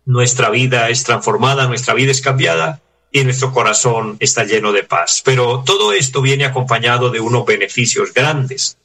nuestra 0.05 0.49
vida 0.49 0.89
es 0.89 1.03
transformada, 1.03 1.67
nuestra 1.67 1.93
vida 1.93 2.09
es 2.09 2.21
cambiada 2.21 2.81
y 3.11 3.23
nuestro 3.23 3.53
corazón 3.53 4.17
está 4.19 4.43
lleno 4.43 4.71
de 4.71 4.81
paz. 4.81 5.21
Pero 5.23 5.61
todo 5.63 5.93
esto 5.93 6.23
viene 6.23 6.45
acompañado 6.45 7.11
de 7.11 7.19
unos 7.19 7.45
beneficios 7.45 8.11
grandes. 8.11 8.79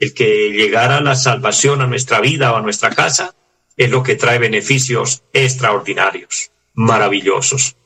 El 0.00 0.14
que 0.14 0.50
llegara 0.50 1.00
la 1.00 1.16
salvación 1.16 1.82
a 1.82 1.86
nuestra 1.86 2.20
vida 2.20 2.52
o 2.52 2.56
a 2.56 2.62
nuestra 2.62 2.90
casa 2.90 3.34
es 3.76 3.90
lo 3.90 4.02
que 4.02 4.14
trae 4.14 4.38
beneficios 4.38 5.22
extraordinarios, 5.32 6.50
maravillosos. 6.74 7.76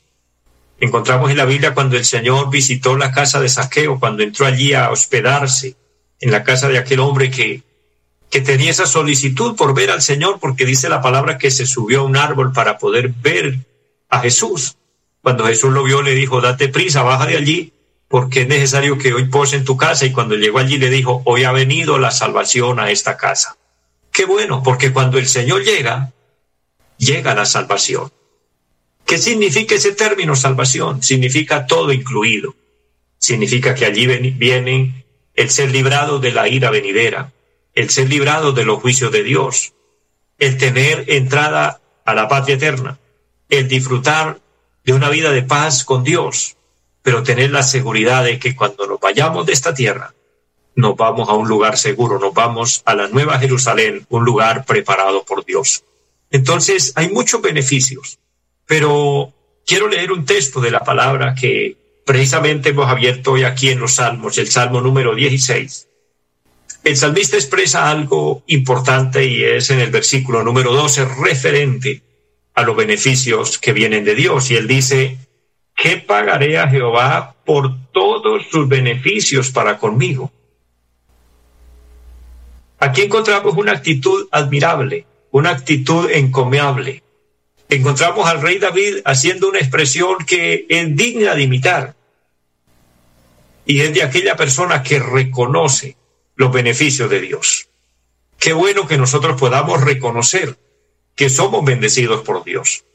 Encontramos 0.79 1.31
en 1.31 1.37
la 1.37 1.45
Biblia 1.45 1.73
cuando 1.73 1.97
el 1.97 2.05
Señor 2.05 2.49
visitó 2.49 2.95
la 2.97 3.11
casa 3.11 3.39
de 3.39 3.49
Saqueo, 3.49 3.99
cuando 3.99 4.23
entró 4.23 4.45
allí 4.45 4.73
a 4.73 4.91
hospedarse 4.91 5.75
en 6.19 6.31
la 6.31 6.43
casa 6.43 6.67
de 6.67 6.77
aquel 6.77 6.99
hombre 6.99 7.31
que, 7.31 7.63
que 8.29 8.41
tenía 8.41 8.71
esa 8.71 8.85
solicitud 8.85 9.55
por 9.55 9.73
ver 9.73 9.91
al 9.91 10.01
Señor, 10.01 10.39
porque 10.39 10.65
dice 10.65 10.89
la 10.89 11.01
palabra 11.01 11.37
que 11.37 11.51
se 11.51 11.65
subió 11.65 12.01
a 12.01 12.03
un 12.03 12.15
árbol 12.15 12.51
para 12.51 12.77
poder 12.77 13.09
ver 13.09 13.59
a 14.09 14.19
Jesús. 14.19 14.77
Cuando 15.21 15.45
Jesús 15.45 15.71
lo 15.71 15.83
vio, 15.83 16.01
le 16.01 16.15
dijo, 16.15 16.41
date 16.41 16.69
prisa, 16.69 17.01
baja 17.03 17.25
de 17.25 17.37
allí, 17.37 17.72
porque 18.13 18.41
es 18.41 18.47
necesario 18.47 18.99
que 18.99 19.11
hoy 19.11 19.25
pose 19.25 19.55
en 19.55 19.65
tu 19.65 19.75
casa. 19.75 20.05
Y 20.05 20.11
cuando 20.11 20.35
llegó 20.35 20.59
allí 20.59 20.77
le 20.77 20.91
dijo, 20.91 21.23
hoy 21.25 21.45
ha 21.45 21.51
venido 21.51 21.97
la 21.97 22.11
salvación 22.11 22.79
a 22.79 22.91
esta 22.91 23.17
casa. 23.17 23.57
Qué 24.11 24.25
bueno, 24.25 24.61
porque 24.61 24.93
cuando 24.93 25.17
el 25.17 25.27
Señor 25.27 25.63
llega, 25.63 26.13
llega 26.99 27.33
la 27.33 27.47
salvación. 27.47 28.11
¿Qué 29.03 29.17
significa 29.17 29.73
ese 29.73 29.93
término 29.93 30.35
salvación? 30.35 31.01
Significa 31.01 31.65
todo 31.65 31.91
incluido. 31.91 32.53
Significa 33.17 33.73
que 33.73 33.85
allí 33.85 34.05
viene 34.05 35.05
el 35.33 35.49
ser 35.49 35.71
librado 35.71 36.19
de 36.19 36.33
la 36.33 36.47
ira 36.47 36.69
venidera, 36.69 37.33
el 37.73 37.89
ser 37.89 38.09
librado 38.09 38.51
de 38.51 38.63
los 38.63 38.79
juicios 38.79 39.11
de 39.11 39.23
Dios, 39.23 39.73
el 40.37 40.59
tener 40.59 41.05
entrada 41.07 41.81
a 42.05 42.13
la 42.13 42.27
patria 42.27 42.57
eterna, 42.57 42.99
el 43.49 43.67
disfrutar 43.67 44.39
de 44.85 44.93
una 44.93 45.09
vida 45.09 45.31
de 45.31 45.41
paz 45.41 45.83
con 45.83 46.03
Dios, 46.03 46.57
pero 47.03 47.21
tener 47.21 47.51
la 47.51 47.61
seguridad 47.61 48.23
de 48.23 48.39
que 48.39 48.55
cuando 48.55 48.87
nos 48.87 48.99
vayamos 48.99 49.45
de 49.45 49.53
esta 49.53 49.73
tierra, 49.73 50.15
nos 50.75 50.95
vamos 50.95 51.29
a 51.29 51.33
un 51.33 51.47
lugar 51.47 51.77
seguro, 51.77 52.17
nos 52.17 52.33
vamos 52.33 52.81
a 52.85 52.95
la 52.95 53.07
Nueva 53.09 53.37
Jerusalén, 53.37 54.07
un 54.09 54.25
lugar 54.25 54.65
preparado 54.65 55.23
por 55.23 55.45
Dios. 55.45 55.83
Entonces, 56.31 56.93
hay 56.95 57.09
muchos 57.09 57.41
beneficios, 57.41 58.17
pero 58.65 59.31
quiero 59.67 59.87
leer 59.87 60.11
un 60.11 60.25
texto 60.25 60.61
de 60.61 60.71
la 60.71 60.79
palabra 60.79 61.35
que 61.35 61.77
precisamente 62.05 62.69
hemos 62.69 62.89
abierto 62.89 63.33
hoy 63.33 63.43
aquí 63.43 63.69
en 63.69 63.79
los 63.79 63.93
Salmos, 63.93 64.37
el 64.37 64.49
Salmo 64.49 64.81
número 64.81 65.13
16. 65.13 65.89
El 66.83 66.97
salmista 66.97 67.37
expresa 67.37 67.89
algo 67.89 68.43
importante 68.47 69.25
y 69.25 69.43
es 69.43 69.69
en 69.69 69.79
el 69.79 69.89
versículo 69.89 70.43
número 70.43 70.73
12 70.73 71.05
referente 71.05 72.01
a 72.55 72.63
los 72.63 72.75
beneficios 72.75 73.57
que 73.57 73.71
vienen 73.71 74.03
de 74.03 74.15
Dios. 74.15 74.51
Y 74.51 74.55
él 74.57 74.67
dice, 74.67 75.17
¿qué 75.83 75.97
pagaré 75.97 76.57
a 76.57 76.69
Jehová 76.69 77.35
por 77.43 77.77
todos 77.91 78.47
sus 78.49 78.69
beneficios 78.69 79.51
para 79.51 79.77
conmigo? 79.77 80.31
Aquí 82.79 83.01
encontramos 83.01 83.53
una 83.57 83.73
actitud 83.73 84.29
admirable, 84.31 85.05
una 85.31 85.49
actitud 85.49 86.09
encomiable. 86.09 87.03
Encontramos 87.67 88.29
al 88.29 88.41
rey 88.41 88.59
David 88.59 88.99
haciendo 89.03 89.49
una 89.49 89.59
expresión 89.59 90.19
que 90.25 90.65
es 90.69 90.95
digna 90.95 91.35
de 91.35 91.41
imitar. 91.41 91.95
Y 93.65 93.81
es 93.81 93.93
de 93.93 94.03
aquella 94.03 94.37
persona 94.37 94.83
que 94.83 94.99
reconoce 94.99 95.97
los 96.35 96.49
beneficios 96.53 97.09
de 97.09 97.19
Dios. 97.19 97.67
Qué 98.39 98.53
bueno 98.53 98.87
que 98.87 98.97
nosotros 98.97 99.37
podamos 99.37 99.81
reconocer 99.81 100.57
que 101.13 101.29
somos 101.29 101.65
bendecidos 101.65 102.21
por 102.21 102.45
Dios. 102.45 102.85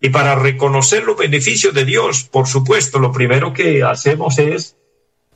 Y 0.00 0.10
para 0.10 0.34
reconocer 0.34 1.04
los 1.04 1.16
beneficios 1.16 1.72
de 1.74 1.84
Dios, 1.84 2.24
por 2.24 2.46
supuesto, 2.46 2.98
lo 2.98 3.12
primero 3.12 3.52
que 3.52 3.82
hacemos 3.82 4.38
es 4.38 4.76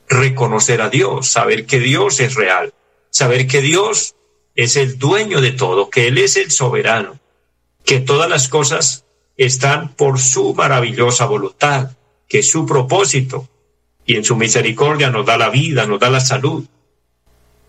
reconocer 0.07 0.81
a 0.81 0.89
Dios, 0.89 1.27
saber 1.27 1.65
que 1.65 1.79
Dios 1.79 2.19
es 2.19 2.35
real 2.35 2.73
saber 3.09 3.47
que 3.47 3.61
Dios 3.61 4.15
es 4.55 4.75
el 4.75 4.97
dueño 4.97 5.41
de 5.41 5.51
todo, 5.51 5.89
que 5.89 6.07
Él 6.07 6.17
es 6.17 6.37
el 6.37 6.51
soberano, 6.51 7.19
que 7.85 7.99
todas 7.99 8.29
las 8.29 8.47
cosas 8.47 9.05
están 9.37 9.93
por 9.93 10.19
su 10.19 10.53
maravillosa 10.53 11.25
voluntad, 11.25 11.91
que 12.27 12.39
es 12.39 12.49
su 12.49 12.65
propósito, 12.65 13.47
y 14.05 14.15
en 14.15 14.25
su 14.25 14.35
misericordia 14.35 15.09
nos 15.09 15.25
da 15.25 15.37
la 15.37 15.49
vida, 15.49 15.85
nos 15.85 15.99
da 15.99 16.09
la 16.09 16.19
salud, 16.19 16.65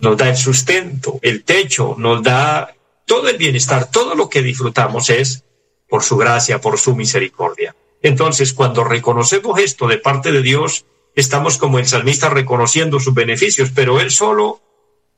nos 0.01 0.17
da 0.17 0.31
el 0.31 0.37
sustento, 0.37 1.19
el 1.23 1.45
techo, 1.45 1.95
nos 1.99 2.23
da 2.23 2.75
todo 3.05 3.29
el 3.29 3.37
bienestar, 3.37 3.91
todo 3.91 4.15
lo 4.15 4.29
que 4.29 4.43
disfrutamos 4.43 5.11
es 5.11 5.45
por 5.91 6.03
su 6.03 6.17
gracia, 6.17 6.61
por 6.61 6.79
su 6.79 6.95
misericordia. 6.95 7.75
Entonces, 8.01 8.55
cuando 8.55 8.85
reconocemos 8.85 9.59
esto 9.59 9.89
de 9.89 9.99
parte 9.99 10.33
de 10.33 10.41
Dios, 10.41 10.87
estamos 11.15 11.59
como 11.59 11.79
el 11.79 11.87
salmista 11.87 12.31
reconociendo 12.31 13.01
sus 13.01 13.13
beneficios, 13.13 13.71
pero 13.75 14.01
él 14.01 14.11
solo, 14.11 14.63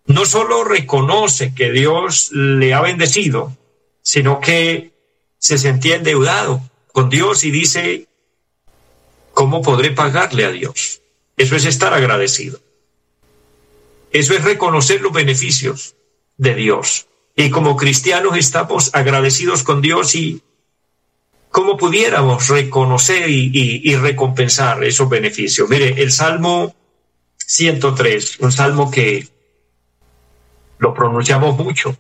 no 0.07 0.25
solo 0.25 0.65
reconoce 0.65 1.55
que 1.55 1.71
Dios 1.71 2.31
le 2.33 2.75
ha 2.75 2.81
bendecido, 2.81 3.57
sino 4.03 4.41
que 4.41 4.93
se 5.39 5.59
sentía 5.59 5.97
endeudado 5.97 6.61
con 6.93 7.09
Dios 7.09 7.45
y 7.45 7.51
dice, 7.51 8.09
¿cómo 9.33 9.63
podré 9.63 9.91
pagarle 9.91 10.45
a 10.45 10.51
Dios? 10.51 11.03
Eso 11.37 11.55
es 11.55 11.65
estar 11.65 11.95
agradecido. 11.95 12.61
Eso 14.11 14.35
es 14.35 14.45
reconocer 14.45 15.01
los 15.01 15.13
beneficios 15.13 15.97
de 16.37 16.55
Dios. 16.55 17.07
Y 17.35 17.51
como 17.51 17.77
cristianos 17.77 18.37
estamos 18.37 18.91
agradecidos 18.95 19.63
con 19.63 19.81
Dios 19.81 20.15
y 20.15 20.43
cómo 21.53 21.77
pudiéramos 21.77 22.49
reconocer 22.49 23.29
y, 23.29 23.95
recompensar 23.97 24.83
esos 24.83 25.09
beneficios. 25.09 25.69
Mire, 25.69 26.03
el 26.03 26.11
Salmo 26.11 26.75
103, 27.37 28.39
un 28.41 28.51
salmo 28.51 28.91
que 28.91 29.29
lo 30.79 30.95
pronunciamos 30.95 31.57
mucho. 31.57 31.97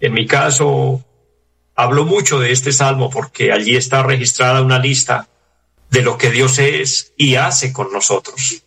En 0.00 0.12
mi 0.12 0.26
caso, 0.26 1.02
hablo 1.76 2.04
mucho 2.04 2.40
de 2.40 2.52
este 2.52 2.72
salmo 2.72 3.08
porque 3.08 3.52
allí 3.52 3.76
está 3.76 4.02
registrada 4.02 4.60
una 4.60 4.80
lista 4.80 5.28
de 5.88 6.02
lo 6.02 6.18
que 6.18 6.30
Dios 6.30 6.58
es 6.58 7.14
y 7.16 7.36
hace 7.36 7.72
con 7.72 7.92
nosotros. 7.92 8.64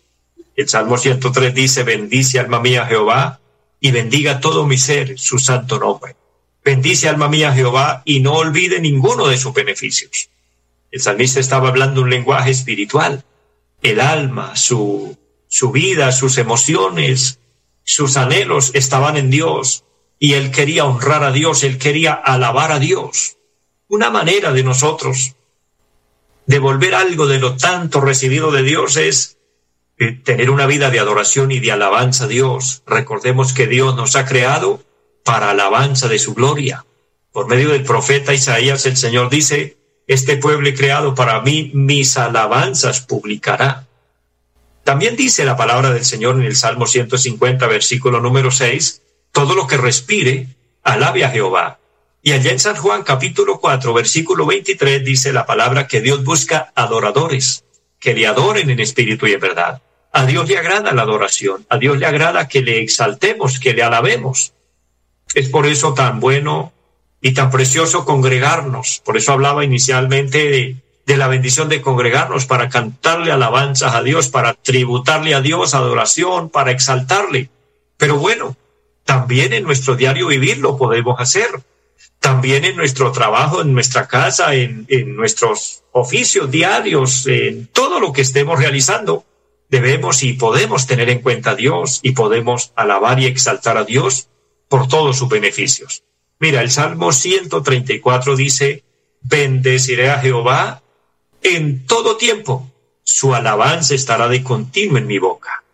El 0.56 0.68
Salmo 0.68 0.96
103 0.96 1.54
dice, 1.54 1.82
bendice 1.84 2.40
alma 2.40 2.58
mía 2.58 2.86
Jehová 2.86 3.38
y 3.78 3.90
bendiga 3.90 4.40
todo 4.40 4.66
mi 4.66 4.78
ser 4.78 5.18
su 5.18 5.38
santo 5.38 5.78
nombre. 5.78 6.16
Bendice 6.64 7.08
alma 7.08 7.28
mía 7.28 7.52
Jehová 7.52 8.02
y 8.04 8.20
no 8.20 8.34
olvide 8.34 8.80
ninguno 8.80 9.28
de 9.28 9.38
sus 9.38 9.54
beneficios. 9.54 10.28
El 10.90 11.00
salmista 11.00 11.40
estaba 11.40 11.68
hablando 11.68 12.02
un 12.02 12.10
lenguaje 12.10 12.50
espiritual. 12.50 13.24
El 13.82 14.00
alma, 14.00 14.56
su, 14.56 15.16
su 15.48 15.70
vida, 15.72 16.12
sus 16.12 16.36
emociones, 16.38 17.38
sus 17.84 18.16
anhelos 18.16 18.72
estaban 18.74 19.16
en 19.16 19.30
Dios 19.30 19.84
y 20.18 20.34
él 20.34 20.50
quería 20.50 20.84
honrar 20.84 21.24
a 21.24 21.32
Dios, 21.32 21.64
él 21.64 21.78
quería 21.78 22.12
alabar 22.12 22.72
a 22.72 22.78
Dios. 22.78 23.38
Una 23.88 24.10
manera 24.10 24.52
de 24.52 24.62
nosotros 24.62 25.34
devolver 26.46 26.94
algo 26.94 27.26
de 27.26 27.38
lo 27.38 27.56
tanto 27.56 28.00
recibido 28.00 28.50
de 28.50 28.62
Dios 28.62 28.96
es 28.96 29.38
eh, 29.98 30.12
tener 30.12 30.50
una 30.50 30.66
vida 30.66 30.90
de 30.90 30.98
adoración 30.98 31.52
y 31.52 31.60
de 31.60 31.72
alabanza 31.72 32.24
a 32.24 32.28
Dios. 32.28 32.82
Recordemos 32.86 33.52
que 33.52 33.66
Dios 33.66 33.94
nos 33.94 34.16
ha 34.16 34.26
creado 34.26 34.82
para 35.24 35.50
alabanza 35.50 36.08
de 36.08 36.18
su 36.18 36.34
gloria. 36.34 36.84
Por 37.32 37.48
medio 37.48 37.70
del 37.70 37.84
profeta 37.84 38.34
Isaías 38.34 38.86
el 38.86 38.96
Señor 38.96 39.30
dice, 39.30 39.76
este 40.06 40.36
pueblo 40.36 40.68
creado 40.74 41.14
para 41.14 41.40
mí, 41.40 41.70
mis 41.72 42.16
alabanzas 42.16 43.00
publicará. 43.02 43.86
También 44.82 45.14
dice 45.14 45.44
la 45.44 45.56
palabra 45.56 45.92
del 45.92 46.04
Señor 46.04 46.36
en 46.36 46.42
el 46.42 46.56
Salmo 46.56 46.86
150, 46.86 47.66
versículo 47.68 48.20
número 48.20 48.50
6, 48.50 49.02
todo 49.30 49.54
lo 49.54 49.66
que 49.66 49.76
respire, 49.76 50.48
alabe 50.82 51.24
a 51.24 51.30
Jehová. 51.30 51.78
Y 52.22 52.32
allá 52.32 52.50
en 52.50 52.58
San 52.58 52.76
Juan 52.76 53.02
capítulo 53.02 53.60
4, 53.60 53.94
versículo 53.94 54.46
23 54.46 55.04
dice 55.04 55.32
la 55.32 55.46
palabra 55.46 55.86
que 55.86 56.00
Dios 56.00 56.24
busca 56.24 56.72
adoradores, 56.74 57.64
que 57.98 58.14
le 58.14 58.26
adoren 58.26 58.68
en 58.68 58.80
espíritu 58.80 59.26
y 59.26 59.32
en 59.32 59.40
verdad. 59.40 59.80
A 60.12 60.26
Dios 60.26 60.48
le 60.48 60.58
agrada 60.58 60.92
la 60.92 61.02
adoración, 61.02 61.64
a 61.68 61.78
Dios 61.78 61.98
le 61.98 62.06
agrada 62.06 62.48
que 62.48 62.62
le 62.62 62.80
exaltemos, 62.80 63.60
que 63.60 63.74
le 63.74 63.84
alabemos. 63.84 64.54
Es 65.34 65.48
por 65.48 65.66
eso 65.66 65.94
tan 65.94 66.20
bueno 66.20 66.72
y 67.20 67.32
tan 67.32 67.50
precioso 67.50 68.04
congregarnos. 68.04 69.02
Por 69.04 69.16
eso 69.16 69.32
hablaba 69.32 69.64
inicialmente 69.64 70.82
de, 71.06 71.16
la 71.16 71.26
bendición 71.26 71.68
de 71.68 71.82
congregarnos 71.82 72.46
para 72.46 72.68
cantarle 72.68 73.32
alabanzas 73.32 73.94
a 73.94 74.02
Dios, 74.02 74.28
para 74.28 74.54
tributarle 74.54 75.34
a 75.34 75.40
Dios 75.40 75.74
adoración, 75.74 76.50
para 76.50 76.70
exaltarle. 76.70 77.50
Pero 77.96 78.16
bueno, 78.16 78.56
también 79.04 79.52
en 79.52 79.64
nuestro 79.64 79.96
diario 79.96 80.28
vivir 80.28 80.58
lo 80.58 80.76
podemos 80.76 81.20
hacer 81.20 81.48
también 82.20 82.66
en 82.66 82.76
nuestro 82.76 83.12
trabajo, 83.12 83.62
en 83.62 83.72
nuestra 83.72 84.06
casa, 84.06 84.54
en, 84.54 84.86
nuestros 85.16 85.82
oficios 85.92 86.50
diarios, 86.50 87.26
en 87.26 87.66
todo 87.66 87.98
lo 87.98 88.12
que 88.12 88.20
estemos 88.20 88.58
realizando, 88.58 89.24
debemos 89.70 90.22
y 90.22 90.34
podemos 90.34 90.86
tener 90.86 91.08
en 91.08 91.20
cuenta 91.20 91.52
a 91.52 91.54
Dios 91.54 92.00
y 92.02 92.12
podemos 92.12 92.72
alabar 92.76 93.18
y 93.20 93.26
exaltar 93.26 93.78
a 93.78 93.84
Dios 93.84 94.28
por 94.70 94.86
todos 94.86 95.18
sus 95.18 95.28
beneficios. 95.28 96.04
Mira, 96.38 96.62
el 96.62 96.70
Salmo 96.70 97.12
134 97.12 98.36
dice, 98.36 98.84
bendeciré 99.20 100.10
a 100.10 100.20
Jehová 100.20 100.80
en 101.42 101.84
todo 101.86 102.16
tiempo, 102.16 102.70
su 103.02 103.34
alabanza 103.34 103.96
estará 103.96 104.28
de 104.28 104.44
continuo 104.44 104.96
en 104.96 105.08
mi 105.08 105.18
boca. 105.18 105.64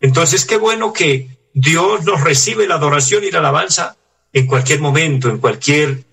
Entonces, 0.00 0.44
qué 0.44 0.58
bueno 0.58 0.92
que 0.92 1.28
Dios 1.52 2.04
nos 2.04 2.20
recibe 2.20 2.68
la 2.68 2.76
adoración 2.76 3.24
y 3.24 3.32
la 3.32 3.40
alabanza 3.40 3.96
en 4.32 4.46
cualquier 4.46 4.80
momento, 4.80 5.28
en 5.28 5.38
cualquier 5.38 6.04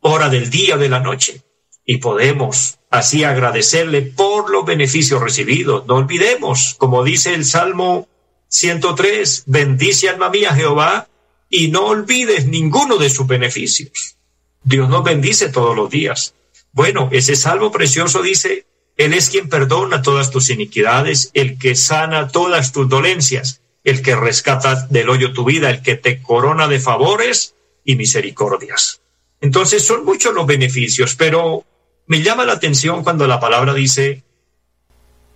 hora 0.00 0.30
del 0.30 0.48
día 0.48 0.78
de 0.78 0.88
la 0.88 1.00
noche. 1.00 1.42
Y 1.84 1.98
podemos 1.98 2.78
así 2.88 3.24
agradecerle 3.24 4.00
por 4.00 4.50
los 4.50 4.64
beneficios 4.64 5.20
recibidos. 5.20 5.86
No 5.86 5.96
olvidemos, 5.96 6.76
como 6.78 7.04
dice 7.04 7.34
el 7.34 7.44
Salmo 7.44 8.08
103, 8.48 9.44
bendice 9.46 10.08
alma 10.08 10.30
mía 10.30 10.54
Jehová 10.54 11.08
y 11.56 11.68
no 11.68 11.86
olvides 11.86 12.48
ninguno 12.48 12.96
de 12.96 13.08
sus 13.08 13.28
beneficios. 13.28 14.16
Dios 14.64 14.88
nos 14.88 15.04
bendice 15.04 15.50
todos 15.50 15.76
los 15.76 15.88
días. 15.88 16.34
Bueno, 16.72 17.08
ese 17.12 17.36
salmo 17.36 17.70
precioso 17.70 18.22
dice, 18.22 18.66
Él 18.96 19.14
es 19.14 19.30
quien 19.30 19.48
perdona 19.48 20.02
todas 20.02 20.32
tus 20.32 20.50
iniquidades, 20.50 21.30
el 21.32 21.56
que 21.56 21.76
sana 21.76 22.26
todas 22.26 22.72
tus 22.72 22.88
dolencias, 22.88 23.60
el 23.84 24.02
que 24.02 24.16
rescata 24.16 24.88
del 24.90 25.08
hoyo 25.08 25.32
tu 25.32 25.44
vida, 25.44 25.70
el 25.70 25.80
que 25.80 25.94
te 25.94 26.20
corona 26.20 26.66
de 26.66 26.80
favores 26.80 27.54
y 27.84 27.94
misericordias. 27.94 29.00
Entonces 29.40 29.86
son 29.86 30.04
muchos 30.04 30.34
los 30.34 30.48
beneficios, 30.48 31.14
pero 31.14 31.64
me 32.08 32.20
llama 32.20 32.44
la 32.44 32.54
atención 32.54 33.04
cuando 33.04 33.28
la 33.28 33.38
palabra 33.38 33.74
dice, 33.74 34.24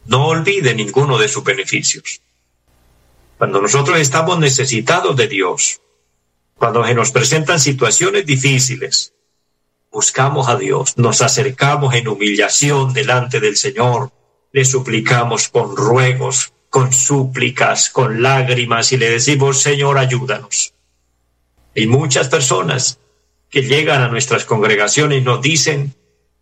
no 0.07 0.26
olvide 0.26 0.74
ninguno 0.74 1.16
de 1.16 1.28
sus 1.28 1.44
beneficios. 1.44 2.22
Cuando 3.37 3.62
nosotros 3.62 4.00
estamos 4.00 4.40
necesitados 4.40 5.14
de 5.14 5.28
Dios, 5.28 5.81
cuando 6.58 6.84
se 6.84 6.94
nos 6.94 7.12
presentan 7.12 7.60
situaciones 7.60 8.26
difíciles, 8.26 9.14
buscamos 9.92 10.48
a 10.48 10.56
Dios, 10.56 10.98
nos 10.98 11.22
acercamos 11.22 11.94
en 11.94 12.08
humillación 12.08 12.92
delante 12.92 13.38
del 13.38 13.56
Señor, 13.56 14.10
le 14.52 14.64
suplicamos 14.64 15.48
con 15.48 15.76
ruegos, 15.76 16.52
con 16.68 16.92
súplicas, 16.92 17.90
con 17.90 18.22
lágrimas 18.22 18.90
y 18.92 18.96
le 18.96 19.08
decimos, 19.08 19.62
Señor, 19.62 19.98
ayúdanos. 19.98 20.74
Hay 21.76 21.86
muchas 21.86 22.28
personas 22.28 22.98
que 23.48 23.62
llegan 23.62 24.02
a 24.02 24.08
nuestras 24.08 24.44
congregaciones 24.44 25.20
y 25.20 25.24
nos 25.24 25.40
dicen, 25.40 25.94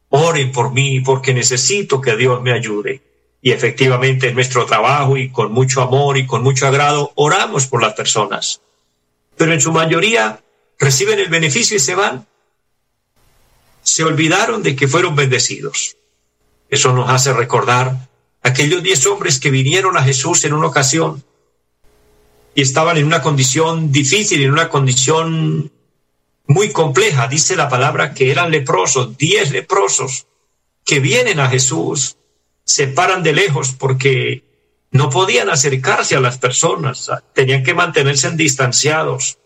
oren 0.09 0.50
por 0.50 0.72
mí 0.72 1.00
porque 1.00 1.35
necesito 1.35 2.00
que 2.00 2.16
Dios 2.16 2.40
me 2.40 2.52
ayude. 2.52 3.02
Y 3.42 3.52
efectivamente 3.52 4.29
en 4.29 4.35
nuestro 4.35 4.64
trabajo 4.64 5.18
y 5.18 5.29
con 5.29 5.52
mucho 5.52 5.83
amor 5.83 6.16
y 6.16 6.26
con 6.26 6.42
mucho 6.42 6.66
agrado 6.66 7.12
oramos 7.16 7.66
por 7.66 7.83
las 7.83 7.92
personas. 7.92 8.62
Pero 9.37 9.53
en 9.53 9.61
su 9.61 9.72
mayoría 9.72 10.42
reciben 10.79 11.18
el 11.18 11.29
beneficio 11.29 11.77
y 11.77 11.81
se 11.81 11.94
van. 11.94 12.27
Se 13.83 14.05
olvidaron 14.05 14.62
de 14.62 14.75
que 14.75 14.88
fueron 14.88 15.14
bendecidos. 15.14 15.96
Eso 16.68 16.92
nos 16.92 17.09
hace 17.11 17.33
recordar 17.33 18.09
aquellos 18.42 18.83
diez 18.83 19.07
hombres 19.07 19.38
que 19.38 19.51
vinieron 19.51 19.96
a 19.96 20.03
Jesús 20.03 20.44
en 20.44 20.53
una 20.53 20.68
ocasión 20.68 21.25
y 22.55 22.62
estaban 22.62 22.96
en 22.96 23.05
una 23.05 23.20
condición 23.20 23.92
difícil, 23.92 24.42
en 24.42 24.51
una 24.51 24.68
condición 24.68 25.70
muy 26.46 26.70
compleja. 26.72 27.29
Dice 27.29 27.55
la 27.55 27.68
palabra 27.68 28.14
que 28.14 28.31
eran 28.31 28.51
leprosos, 28.51 29.16
diez 29.18 29.51
leprosos 29.51 30.27
que 30.85 31.01
vienen 31.01 31.38
a 31.38 31.49
Jesús, 31.49 32.16
se 32.64 32.87
paran 32.88 33.22
de 33.22 33.35
lejos 33.35 33.72
porque 33.79 34.42
no 34.97 35.11
podían 35.11 35.51
acercarse 35.51 36.17
a 36.17 36.21
las 36.21 36.39
personas, 36.39 37.11
tenían 37.33 37.63
que 37.63 37.75
mantenerse 37.75 38.31
distanciados, 38.33 39.39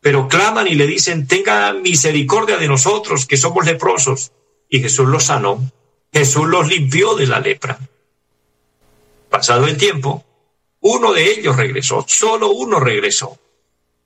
pero 0.00 0.28
claman 0.28 0.68
y 0.68 0.74
le 0.74 0.86
dicen, 0.86 1.26
tenga 1.26 1.72
misericordia 1.72 2.58
de 2.58 2.68
nosotros 2.68 3.26
que 3.26 3.36
somos 3.36 3.66
leprosos. 3.66 4.32
Y 4.68 4.80
Jesús 4.80 5.08
los 5.08 5.24
sanó, 5.24 5.60
Jesús 6.12 6.46
los 6.46 6.68
limpió 6.68 7.14
de 7.14 7.26
la 7.26 7.40
lepra. 7.40 7.78
Pasado 9.30 9.66
el 9.66 9.76
tiempo, 9.76 10.24
uno 10.80 11.12
de 11.12 11.30
ellos 11.32 11.56
regresó, 11.56 12.04
solo 12.06 12.50
uno 12.50 12.78
regresó. 12.78 13.38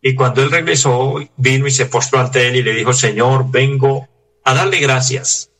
Y 0.03 0.15
cuando 0.15 0.43
él 0.43 0.51
regresó, 0.51 1.17
vino 1.37 1.67
y 1.67 1.71
se 1.71 1.87
postró 1.87 2.21
ante 2.21 2.49
él 2.49 2.57
y 2.57 2.63
le 2.63 2.75
dijo, 2.75 2.93
Señor, 2.93 3.51
vengo 3.51 4.09
a 4.45 4.55
darle 4.55 4.79
gracias. 4.79 5.51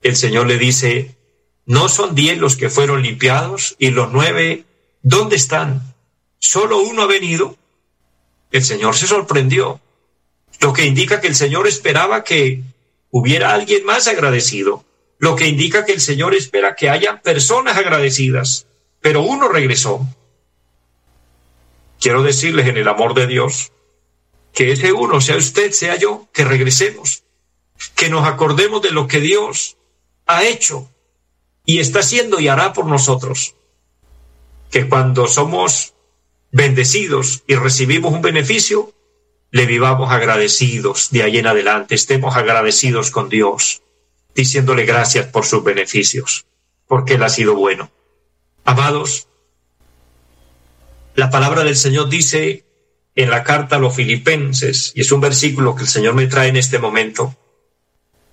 El 0.00 0.16
Señor 0.16 0.46
le 0.46 0.56
dice, 0.56 1.16
¿no 1.70 1.88
son 1.88 2.16
diez 2.16 2.36
los 2.36 2.56
que 2.56 2.68
fueron 2.68 3.00
limpiados 3.00 3.76
y 3.78 3.90
los 3.90 4.12
nueve, 4.12 4.64
¿dónde 5.02 5.36
están? 5.36 5.94
Solo 6.40 6.78
uno 6.80 7.02
ha 7.02 7.06
venido. 7.06 7.56
El 8.50 8.64
Señor 8.64 8.96
se 8.96 9.06
sorprendió, 9.06 9.80
lo 10.58 10.72
que 10.72 10.84
indica 10.84 11.20
que 11.20 11.28
el 11.28 11.36
Señor 11.36 11.68
esperaba 11.68 12.24
que 12.24 12.64
hubiera 13.12 13.54
alguien 13.54 13.84
más 13.84 14.08
agradecido, 14.08 14.84
lo 15.18 15.36
que 15.36 15.46
indica 15.46 15.84
que 15.84 15.92
el 15.92 16.00
Señor 16.00 16.34
espera 16.34 16.74
que 16.74 16.90
haya 16.90 17.22
personas 17.22 17.76
agradecidas 17.76 18.66
pero 19.00 19.22
uno 19.22 19.46
regresó. 19.48 20.04
Quiero 22.00 22.24
decirles 22.24 22.66
en 22.66 22.78
el 22.78 22.88
amor 22.88 23.14
de 23.14 23.28
Dios 23.28 23.70
que 24.52 24.72
ese 24.72 24.92
uno, 24.92 25.20
sea 25.20 25.36
usted, 25.36 25.70
sea 25.70 25.94
yo, 25.94 26.28
que 26.32 26.44
regresemos, 26.44 27.22
que 27.94 28.08
nos 28.08 28.26
acordemos 28.26 28.82
de 28.82 28.90
lo 28.90 29.06
que 29.06 29.20
Dios 29.20 29.76
ha 30.26 30.44
hecho 30.44 30.90
y 31.64 31.78
está 31.78 32.00
haciendo 32.00 32.40
y 32.40 32.48
hará 32.48 32.72
por 32.72 32.86
nosotros. 32.86 33.54
Que 34.70 34.88
cuando 34.88 35.26
somos 35.26 35.94
bendecidos 36.52 37.42
y 37.46 37.54
recibimos 37.54 38.12
un 38.12 38.22
beneficio, 38.22 38.92
le 39.50 39.66
vivamos 39.66 40.10
agradecidos 40.10 41.10
de 41.10 41.22
ahí 41.22 41.38
en 41.38 41.46
adelante, 41.46 41.94
estemos 41.94 42.36
agradecidos 42.36 43.10
con 43.10 43.28
Dios, 43.28 43.82
diciéndole 44.34 44.84
gracias 44.84 45.26
por 45.26 45.44
sus 45.44 45.64
beneficios, 45.64 46.46
porque 46.86 47.14
Él 47.14 47.22
ha 47.22 47.28
sido 47.28 47.54
bueno. 47.56 47.90
Amados, 48.64 49.26
la 51.14 51.30
palabra 51.30 51.64
del 51.64 51.76
Señor 51.76 52.08
dice 52.08 52.64
en 53.16 53.30
la 53.30 53.42
carta 53.42 53.76
a 53.76 53.78
los 53.80 53.94
filipenses, 53.94 54.92
y 54.94 55.00
es 55.00 55.10
un 55.10 55.20
versículo 55.20 55.74
que 55.74 55.82
el 55.82 55.88
Señor 55.88 56.14
me 56.14 56.26
trae 56.26 56.48
en 56.48 56.56
este 56.56 56.78
momento, 56.78 57.36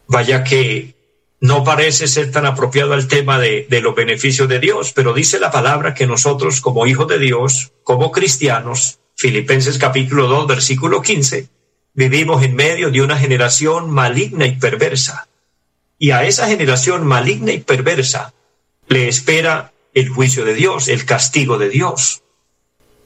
vaya 0.08 0.44
que 0.44 0.97
no 1.40 1.64
parece 1.64 2.08
ser 2.08 2.32
tan 2.32 2.46
apropiado 2.46 2.94
al 2.94 3.08
tema 3.08 3.38
de, 3.40 3.68
los 3.82 3.96
beneficios 3.96 4.50
de 4.50 4.60
Dios, 4.60 4.92
pero 4.94 5.14
dice 5.14 5.40
la 5.40 5.52
palabra 5.52 5.94
que 5.94 6.08
nosotros 6.08 6.62
como 6.62 6.88
hijos 6.88 7.08
de 7.08 7.20
Dios, 7.20 7.74
como 7.84 8.12
cristianos, 8.12 9.00
Filipenses 9.16 9.78
capítulo 9.78 10.28
2, 10.28 10.48
versículo 10.48 11.02
15, 11.02 11.50
vivimos 11.94 12.44
en 12.44 12.56
medio 12.56 12.90
de 12.90 13.02
una 13.02 13.18
generación 13.18 13.90
maligna 13.90 14.46
y 14.46 14.56
perversa. 14.56 15.28
Y 16.00 16.12
a 16.12 16.24
esa 16.26 16.48
generación 16.48 17.06
maligna 17.06 17.52
y 17.52 17.60
perversa 17.60 18.34
le 18.88 19.08
espera 19.08 19.74
el 19.94 20.10
juicio 20.10 20.46
de 20.46 20.54
Dios, 20.54 20.88
el 20.88 21.06
castigo 21.06 21.58
de 21.58 21.70
Dios. 21.70 22.24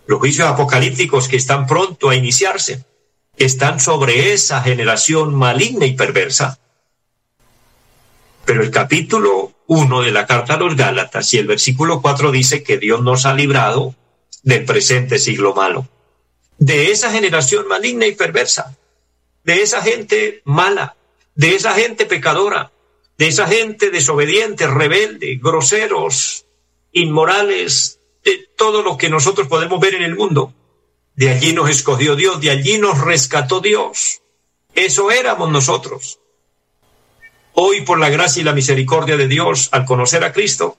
Los 0.07 0.19
juicios 0.19 0.47
apocalípticos 0.47 1.27
que 1.27 1.37
están 1.37 1.67
pronto 1.67 2.09
a 2.09 2.15
iniciarse 2.15 2.85
están 3.37 3.79
sobre 3.79 4.33
esa 4.33 4.61
generación 4.61 5.33
maligna 5.33 5.85
y 5.85 5.95
perversa. 5.95 6.59
Pero 8.51 8.63
el 8.63 8.69
capítulo 8.69 9.53
1 9.67 10.01
de 10.01 10.11
la 10.11 10.25
carta 10.27 10.55
a 10.55 10.57
los 10.57 10.75
Gálatas 10.75 11.33
y 11.33 11.37
el 11.37 11.47
versículo 11.47 12.01
4 12.01 12.33
dice 12.33 12.63
que 12.63 12.77
Dios 12.77 13.01
nos 13.01 13.25
ha 13.25 13.33
librado 13.33 13.95
del 14.43 14.65
presente 14.65 15.19
siglo 15.19 15.55
malo 15.55 15.87
de 16.57 16.91
esa 16.91 17.09
generación 17.11 17.65
maligna 17.69 18.07
y 18.07 18.11
perversa, 18.11 18.77
de 19.45 19.61
esa 19.61 19.81
gente 19.81 20.41
mala, 20.43 20.97
de 21.33 21.55
esa 21.55 21.73
gente 21.75 22.05
pecadora, 22.05 22.73
de 23.17 23.27
esa 23.27 23.47
gente 23.47 23.89
desobediente, 23.89 24.67
rebelde, 24.67 25.39
groseros, 25.41 26.45
inmorales, 26.91 28.01
de 28.25 28.49
todo 28.57 28.81
lo 28.81 28.97
que 28.97 29.09
nosotros 29.09 29.47
podemos 29.47 29.79
ver 29.79 29.93
en 29.93 30.03
el 30.03 30.17
mundo. 30.17 30.53
De 31.15 31.29
allí 31.29 31.53
nos 31.53 31.69
escogió 31.69 32.17
Dios, 32.17 32.41
de 32.41 32.49
allí 32.49 32.79
nos 32.79 32.99
rescató 32.99 33.61
Dios. 33.61 34.21
Eso 34.75 35.09
éramos 35.09 35.49
nosotros. 35.49 36.20
Hoy, 37.53 37.81
por 37.81 37.99
la 37.99 38.09
gracia 38.09 38.41
y 38.41 38.43
la 38.43 38.53
misericordia 38.53 39.17
de 39.17 39.27
Dios, 39.27 39.69
al 39.71 39.85
conocer 39.85 40.23
a 40.23 40.31
Cristo, 40.31 40.77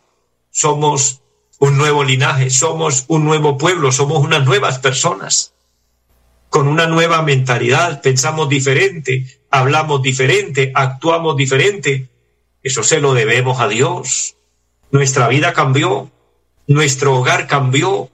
somos 0.50 1.22
un 1.58 1.76
nuevo 1.76 2.04
linaje, 2.04 2.50
somos 2.50 3.04
un 3.08 3.24
nuevo 3.24 3.58
pueblo, 3.58 3.92
somos 3.92 4.18
unas 4.18 4.44
nuevas 4.44 4.78
personas 4.78 5.52
con 6.52 6.68
una 6.68 6.86
nueva 6.86 7.22
mentalidad, 7.22 8.02
pensamos 8.02 8.46
diferente, 8.46 9.40
hablamos 9.50 10.02
diferente, 10.02 10.70
actuamos 10.74 11.34
diferente. 11.34 12.10
Eso 12.62 12.82
se 12.82 13.00
lo 13.00 13.14
debemos 13.14 13.58
a 13.58 13.68
Dios. 13.68 14.36
Nuestra 14.90 15.28
vida 15.28 15.54
cambió, 15.54 16.10
nuestro 16.66 17.16
hogar 17.16 17.46
cambió. 17.46 18.10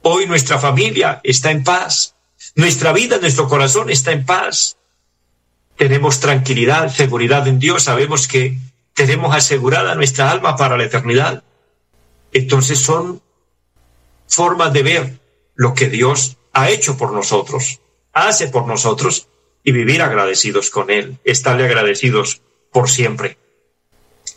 Hoy 0.00 0.24
nuestra 0.24 0.58
familia 0.58 1.20
está 1.24 1.50
en 1.50 1.62
paz, 1.62 2.14
nuestra 2.54 2.94
vida, 2.94 3.18
nuestro 3.18 3.48
corazón 3.48 3.90
está 3.90 4.12
en 4.12 4.24
paz. 4.24 4.78
Tenemos 5.76 6.20
tranquilidad, 6.20 6.92
seguridad 6.92 7.46
en 7.48 7.58
Dios, 7.58 7.84
sabemos 7.84 8.28
que 8.28 8.58
tenemos 8.94 9.34
asegurada 9.34 9.94
nuestra 9.94 10.30
alma 10.30 10.56
para 10.56 10.76
la 10.76 10.84
eternidad. 10.84 11.44
Entonces 12.32 12.78
son 12.78 13.22
formas 14.26 14.72
de 14.72 14.82
ver 14.82 15.18
lo 15.54 15.74
que 15.74 15.88
Dios 15.88 16.36
ha 16.52 16.70
hecho 16.70 16.96
por 16.96 17.12
nosotros, 17.12 17.80
hace 18.12 18.48
por 18.48 18.66
nosotros 18.66 19.28
y 19.62 19.72
vivir 19.72 20.02
agradecidos 20.02 20.70
con 20.70 20.90
Él, 20.90 21.18
estarle 21.24 21.64
agradecidos 21.64 22.42
por 22.70 22.90
siempre. 22.90 23.38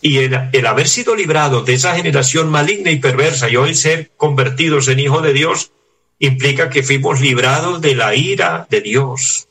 Y 0.01 0.19
el, 0.19 0.65
haber 0.65 0.87
sido 0.87 1.15
librado 1.15 1.61
de 1.61 1.73
esa 1.73 1.95
generación 1.95 2.49
maligna 2.49 2.89
y 2.89 2.99
perversa 2.99 3.49
y 3.49 3.57
hoy 3.57 3.75
ser 3.75 4.11
convertidos 4.15 4.87
en 4.87 4.99
hijo 4.99 5.21
de 5.21 5.33
Dios 5.33 5.71
implica 6.19 6.69
que 6.69 6.83
fuimos 6.83 7.19
librados 7.19 7.81
de 7.81 7.95
la 7.95 8.15
ira 8.15 8.65
de 8.69 8.81
Dios. 8.81 9.48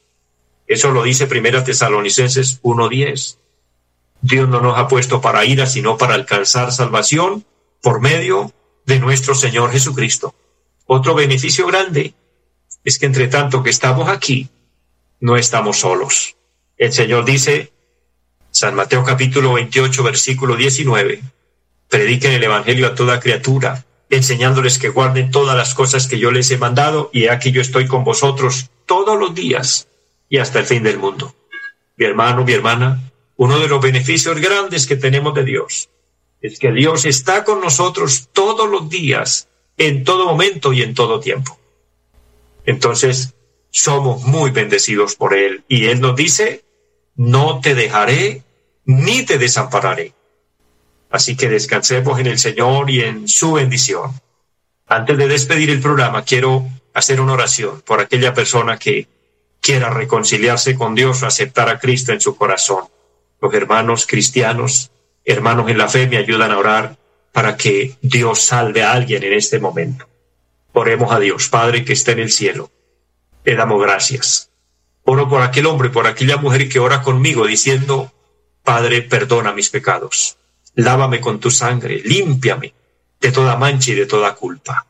Eso 0.68 0.90
lo 0.90 1.02
dice 1.02 1.26
Primera 1.26 1.64
Tesalonicenses 1.64 2.60
1.10. 2.62 3.38
Dios 4.20 4.48
no 4.48 4.60
nos 4.60 4.78
ha 4.78 4.86
puesto 4.86 5.22
para 5.22 5.46
ira, 5.46 5.66
sino 5.66 5.96
para 5.96 6.14
alcanzar 6.14 6.72
salvación 6.72 7.46
por 7.80 8.02
medio 8.02 8.52
de 8.84 9.00
nuestro 9.00 9.34
Señor 9.34 9.70
Jesucristo. 9.72 10.34
Otro 10.84 11.14
beneficio 11.14 11.66
grande 11.66 12.14
es 12.84 12.98
que 12.98 13.06
entre 13.06 13.28
tanto 13.28 13.62
que 13.62 13.70
estamos 13.70 14.10
aquí, 14.10 14.50
no 15.20 15.36
estamos 15.38 15.78
solos. 15.78 16.36
El 16.76 16.92
Señor 16.92 17.24
dice, 17.24 17.72
San 18.50 18.74
Mateo 18.74 19.02
capítulo 19.04 19.54
28, 19.54 20.02
versículo 20.02 20.54
19, 20.54 21.22
prediquen 21.88 22.32
el 22.32 22.44
Evangelio 22.44 22.88
a 22.88 22.94
toda 22.94 23.20
criatura, 23.20 23.86
enseñándoles 24.10 24.78
que 24.78 24.90
guarden 24.90 25.30
todas 25.30 25.56
las 25.56 25.74
cosas 25.74 26.06
que 26.06 26.18
yo 26.18 26.30
les 26.30 26.50
he 26.50 26.58
mandado, 26.58 27.08
y 27.12 27.28
aquí 27.28 27.52
yo 27.52 27.62
estoy 27.62 27.86
con 27.86 28.04
vosotros 28.04 28.70
todos 28.84 29.18
los 29.18 29.34
días 29.34 29.87
y 30.28 30.38
hasta 30.38 30.60
el 30.60 30.66
fin 30.66 30.82
del 30.82 30.98
mundo. 30.98 31.34
Mi 31.96 32.06
hermano, 32.06 32.44
mi 32.44 32.52
hermana, 32.52 33.10
uno 33.36 33.58
de 33.58 33.68
los 33.68 33.80
beneficios 33.80 34.40
grandes 34.40 34.86
que 34.86 34.96
tenemos 34.96 35.34
de 35.34 35.44
Dios 35.44 35.90
es 36.40 36.58
que 36.58 36.72
Dios 36.72 37.04
está 37.04 37.44
con 37.44 37.60
nosotros 37.60 38.28
todos 38.32 38.68
los 38.68 38.88
días, 38.88 39.48
en 39.76 40.04
todo 40.04 40.26
momento 40.26 40.72
y 40.72 40.82
en 40.82 40.94
todo 40.94 41.20
tiempo. 41.20 41.58
Entonces, 42.64 43.34
somos 43.70 44.22
muy 44.22 44.50
bendecidos 44.50 45.14
por 45.14 45.34
Él. 45.34 45.64
Y 45.68 45.86
Él 45.86 46.00
nos 46.00 46.16
dice, 46.16 46.64
no 47.16 47.60
te 47.60 47.74
dejaré 47.74 48.42
ni 48.84 49.24
te 49.24 49.38
desampararé. 49.38 50.14
Así 51.10 51.36
que 51.36 51.48
descansemos 51.48 52.18
en 52.20 52.26
el 52.26 52.38
Señor 52.38 52.90
y 52.90 53.02
en 53.02 53.28
su 53.28 53.52
bendición. 53.52 54.12
Antes 54.86 55.18
de 55.18 55.28
despedir 55.28 55.70
el 55.70 55.80
programa, 55.80 56.24
quiero 56.24 56.66
hacer 56.94 57.20
una 57.20 57.34
oración 57.34 57.82
por 57.82 58.00
aquella 58.00 58.34
persona 58.34 58.78
que 58.78 59.06
quiera 59.60 59.90
reconciliarse 59.90 60.74
con 60.74 60.94
Dios 60.94 61.22
o 61.22 61.26
aceptar 61.26 61.68
a 61.68 61.78
Cristo 61.78 62.12
en 62.12 62.20
su 62.20 62.36
corazón. 62.36 62.84
Los 63.40 63.54
hermanos 63.54 64.06
cristianos, 64.06 64.90
hermanos 65.24 65.70
en 65.70 65.78
la 65.78 65.88
fe, 65.88 66.06
me 66.06 66.16
ayudan 66.16 66.52
a 66.52 66.58
orar 66.58 66.96
para 67.32 67.56
que 67.56 67.96
Dios 68.00 68.40
salve 68.42 68.82
a 68.82 68.92
alguien 68.92 69.22
en 69.22 69.32
este 69.32 69.58
momento. 69.58 70.08
Oremos 70.72 71.12
a 71.12 71.18
Dios, 71.18 71.48
Padre 71.48 71.84
que 71.84 71.92
está 71.92 72.12
en 72.12 72.20
el 72.20 72.30
cielo. 72.30 72.70
Te 73.44 73.54
damos 73.54 73.80
gracias. 73.80 74.50
Oro 75.04 75.28
por 75.28 75.42
aquel 75.42 75.66
hombre, 75.66 75.88
por 75.90 76.06
aquella 76.06 76.36
mujer 76.36 76.68
que 76.68 76.78
ora 76.78 77.02
conmigo 77.02 77.46
diciendo, 77.46 78.12
Padre, 78.62 79.02
perdona 79.02 79.52
mis 79.52 79.70
pecados. 79.70 80.36
Lávame 80.74 81.20
con 81.20 81.40
tu 81.40 81.50
sangre, 81.50 82.02
límpiame 82.04 82.74
de 83.20 83.32
toda 83.32 83.56
mancha 83.56 83.92
y 83.92 83.94
de 83.94 84.06
toda 84.06 84.34
culpa. 84.34 84.86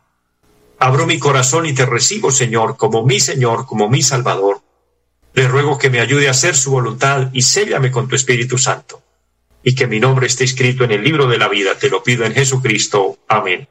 Abro 0.79 1.07
mi 1.07 1.19
corazón 1.19 1.67
y 1.67 1.73
te 1.75 1.87
recibo, 1.87 2.31
Señor, 2.31 2.77
como 2.77 3.05
mi 3.05 3.19
Señor, 3.19 3.67
como 3.67 3.89
mi 3.89 4.03
Salvador. 4.03 4.61
Le 5.35 5.49
ruego 5.49 5.77
que 5.77 5.91
me 5.91 6.01
ayude 6.01 6.29
a 6.29 6.33
hacer 6.33 6.55
su 6.55 6.71
voluntad 6.71 7.31
y 7.33 7.43
séllame 7.43 7.91
con 7.91 8.09
tu 8.09 8.15
Espíritu 8.15 8.59
Santo. 8.59 9.03
Y 9.63 9.75
que 9.75 9.89
mi 9.89 9.99
nombre 9.99 10.29
esté 10.29 10.45
escrito 10.45 10.85
en 10.85 10.93
el 10.93 11.03
libro 11.03 11.27
de 11.27 11.39
la 11.39 11.49
vida. 11.49 11.77
Te 11.77 11.91
lo 11.91 12.03
pido 12.03 12.25
en 12.25 12.33
Jesucristo. 12.33 13.19
Amén. 13.27 13.69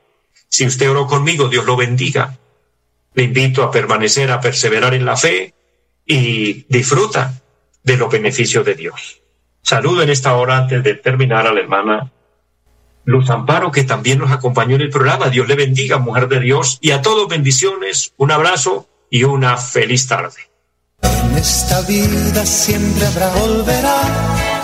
Si 0.50 0.66
usted 0.66 0.90
oró 0.90 1.08
conmigo, 1.08 1.48
Dios 1.48 1.66
lo 1.66 1.78
bendiga. 1.78 2.38
Le 3.14 3.24
invito 3.24 3.64
a 3.64 3.72
permanecer, 3.72 4.30
a 4.30 4.42
perseverar 4.42 4.94
en 4.94 5.06
la 5.06 5.16
fe 5.16 5.54
y 6.06 6.66
disfruta 6.68 7.42
de 7.84 7.98
los 7.98 8.12
beneficios 8.12 8.66
de 8.66 8.76
Dios. 8.76 9.22
Saludo 9.62 10.04
en 10.04 10.10
esta 10.10 10.36
hora 10.36 10.58
antes 10.58 10.84
de 10.84 10.96
terminar 10.96 11.48
a 11.48 11.54
la 11.54 11.60
hermana 11.60 12.12
Luz 13.08 13.30
Amparo, 13.30 13.72
que 13.72 13.86
también 13.86 14.20
nos 14.20 14.32
acompañó 14.32 14.76
en 14.76 14.82
el 14.82 14.90
programa. 14.90 15.30
Dios 15.30 15.48
le 15.48 15.56
bendiga, 15.56 15.98
mujer 15.98 16.28
de 16.28 16.42
Dios, 16.42 16.78
y 16.82 16.92
a 16.92 17.02
todos 17.02 17.30
bendiciones, 17.30 18.14
un 18.18 18.32
abrazo 18.32 18.86
y 19.10 19.24
una 19.24 19.56
feliz 19.56 20.08
tarde. 20.08 20.36
En 21.02 21.38
esta 21.38 21.80
vida 21.84 22.46
siempre 22.46 23.06
habrá, 23.06 23.30
volverá, 23.30 24.02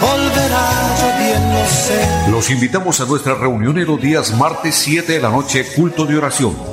volverá, 0.01 0.69
yo 0.99 1.23
bien 1.23 1.53
lo 1.53 1.65
sé. 1.65 2.31
Los 2.31 2.49
invitamos 2.49 2.99
a 2.99 3.05
nuestra 3.05 3.33
reunión 3.33 3.77
en 3.77 3.87
los 3.87 4.01
días 4.01 4.37
martes 4.37 4.75
7 4.75 5.13
de 5.13 5.21
la 5.21 5.29
noche, 5.29 5.65
culto 5.73 6.05
de 6.05 6.17
oración 6.17 6.72